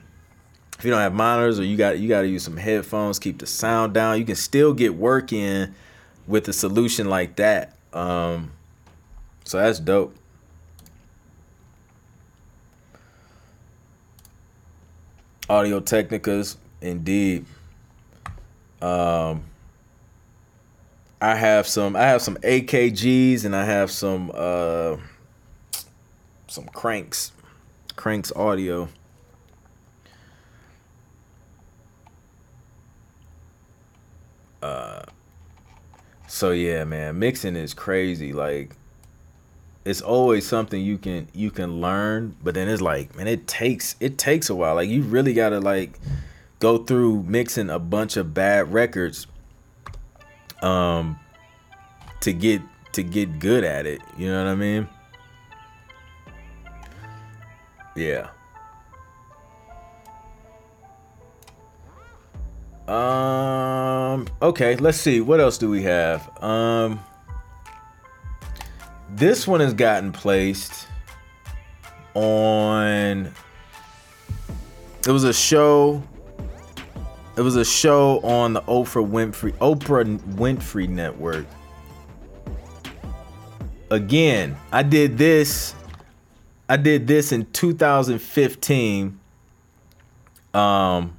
[0.82, 3.38] if you don't have monitors or you got you got to use some headphones, keep
[3.38, 4.18] the sound down.
[4.18, 5.76] You can still get work in
[6.26, 7.76] with a solution like that.
[7.94, 8.52] Um,
[9.46, 10.16] so that's dope.
[15.48, 17.46] Audio Technicas, indeed.
[18.82, 19.44] Um,
[21.22, 21.96] I have some.
[21.96, 24.98] I have some AKGs and I have some uh,
[26.48, 27.34] some cranks,
[27.96, 28.90] cranks audio.
[34.62, 35.01] Uh,
[36.28, 38.34] so yeah, man, mixing is crazy.
[38.34, 38.76] Like,
[39.84, 43.95] it's always something you can you can learn, but then it's like, man, it takes
[43.99, 44.76] it takes a while.
[44.76, 45.99] Like, you really gotta like
[46.59, 49.28] go through mixing a bunch of bad records,
[50.62, 51.20] um,
[52.22, 52.62] to get
[52.93, 54.01] to get good at it.
[54.18, 54.88] You know what I mean?
[57.95, 58.30] Yeah.
[62.92, 64.28] Um.
[64.42, 64.76] Okay.
[64.76, 65.22] Let's see.
[65.22, 66.30] What else do we have?
[66.44, 67.00] Um.
[69.10, 70.88] This one has gotten placed
[72.14, 73.32] on.
[75.08, 76.04] It was a show.
[77.38, 81.46] It was a show on the Oprah Winfrey Oprah Winfrey Network.
[83.89, 85.74] Again, I did this.
[86.68, 89.18] I did this in 2015.
[90.54, 91.18] Um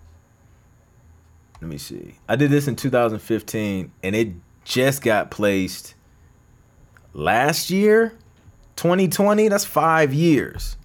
[1.63, 2.15] let me see.
[2.29, 4.33] I did this in 2015 and it
[4.65, 5.95] just got placed
[7.15, 8.15] last year,
[8.75, 9.47] 2020.
[9.47, 10.77] That's five years.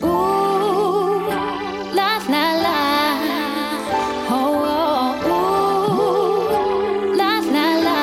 [0.00, 0.06] Ooh,
[1.92, 4.30] life's not life.
[4.30, 4.62] Ooh,
[7.16, 7.94] life's not life.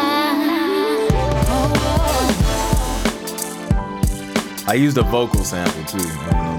[4.68, 6.51] I used a vocal sample too.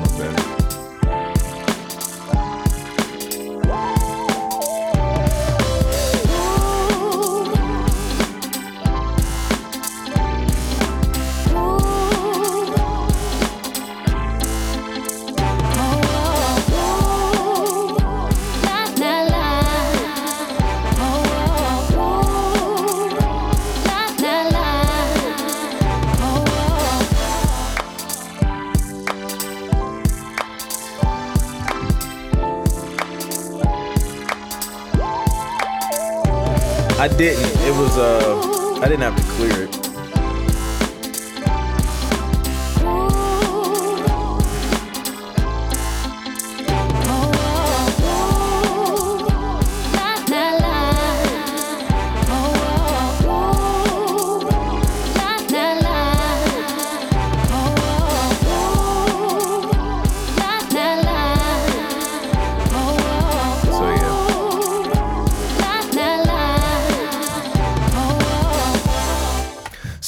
[37.02, 37.50] I didn't.
[37.66, 39.61] It was uh I didn't have to clear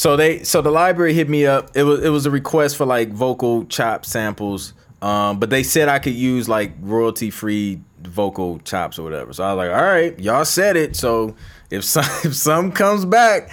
[0.05, 1.75] So they so the library hit me up.
[1.75, 4.75] It was it was a request for like vocal chop samples.
[5.01, 9.33] Um, but they said I could use like royalty free vocal chops or whatever.
[9.33, 10.95] So I was like, all right, y'all said it.
[10.95, 11.35] So
[11.71, 13.49] if some if some comes back,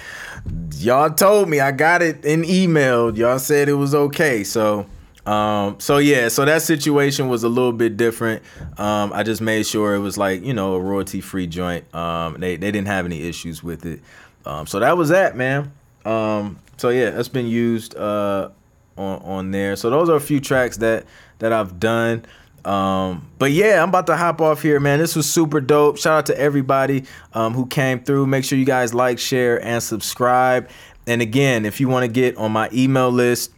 [0.74, 3.16] y'all told me I got it in email.
[3.16, 4.44] Y'all said it was okay.
[4.44, 4.84] So
[5.24, 8.42] um, so yeah, so that situation was a little bit different.
[8.76, 11.86] Um, I just made sure it was like, you know, a royalty free joint.
[11.94, 14.02] Um, they, they didn't have any issues with it.
[14.44, 15.72] Um, so that was that, man.
[16.04, 18.50] Um, so yeah, that's been used uh,
[18.96, 19.76] on on there.
[19.76, 21.04] So those are a few tracks that
[21.38, 22.24] that I've done.
[22.64, 24.98] Um, but yeah, I'm about to hop off here, man.
[25.00, 25.98] This was super dope.
[25.98, 28.26] Shout out to everybody um, who came through.
[28.26, 30.68] Make sure you guys like, share, and subscribe.
[31.06, 33.50] And again, if you want to get on my email list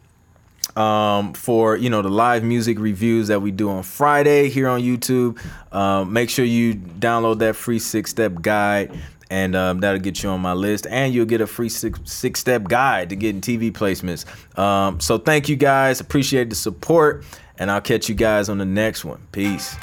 [0.76, 4.80] um, for you know the live music reviews that we do on Friday here on
[4.80, 5.38] YouTube,
[5.74, 8.98] um, make sure you download that free six step guide
[9.30, 12.40] and um, that'll get you on my list and you'll get a free six, six
[12.40, 14.24] step guide to getting tv placements
[14.58, 17.24] um, so thank you guys appreciate the support
[17.58, 19.76] and i'll catch you guys on the next one peace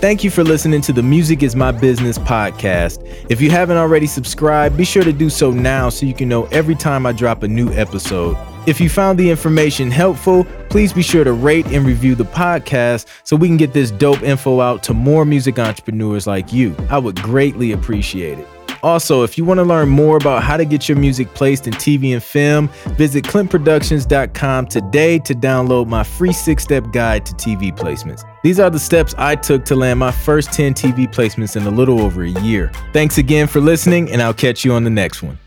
[0.00, 3.04] Thank you for listening to the Music is My Business podcast.
[3.28, 6.44] If you haven't already subscribed, be sure to do so now so you can know
[6.52, 8.36] every time I drop a new episode.
[8.68, 13.06] If you found the information helpful, please be sure to rate and review the podcast
[13.24, 16.76] so we can get this dope info out to more music entrepreneurs like you.
[16.90, 18.46] I would greatly appreciate it.
[18.82, 21.72] Also, if you want to learn more about how to get your music placed in
[21.72, 27.74] TV and film, visit clintproductions.com today to download my free six step guide to TV
[27.74, 28.22] placements.
[28.42, 31.70] These are the steps I took to land my first 10 TV placements in a
[31.70, 32.70] little over a year.
[32.92, 35.38] Thanks again for listening, and I'll catch you on the next one.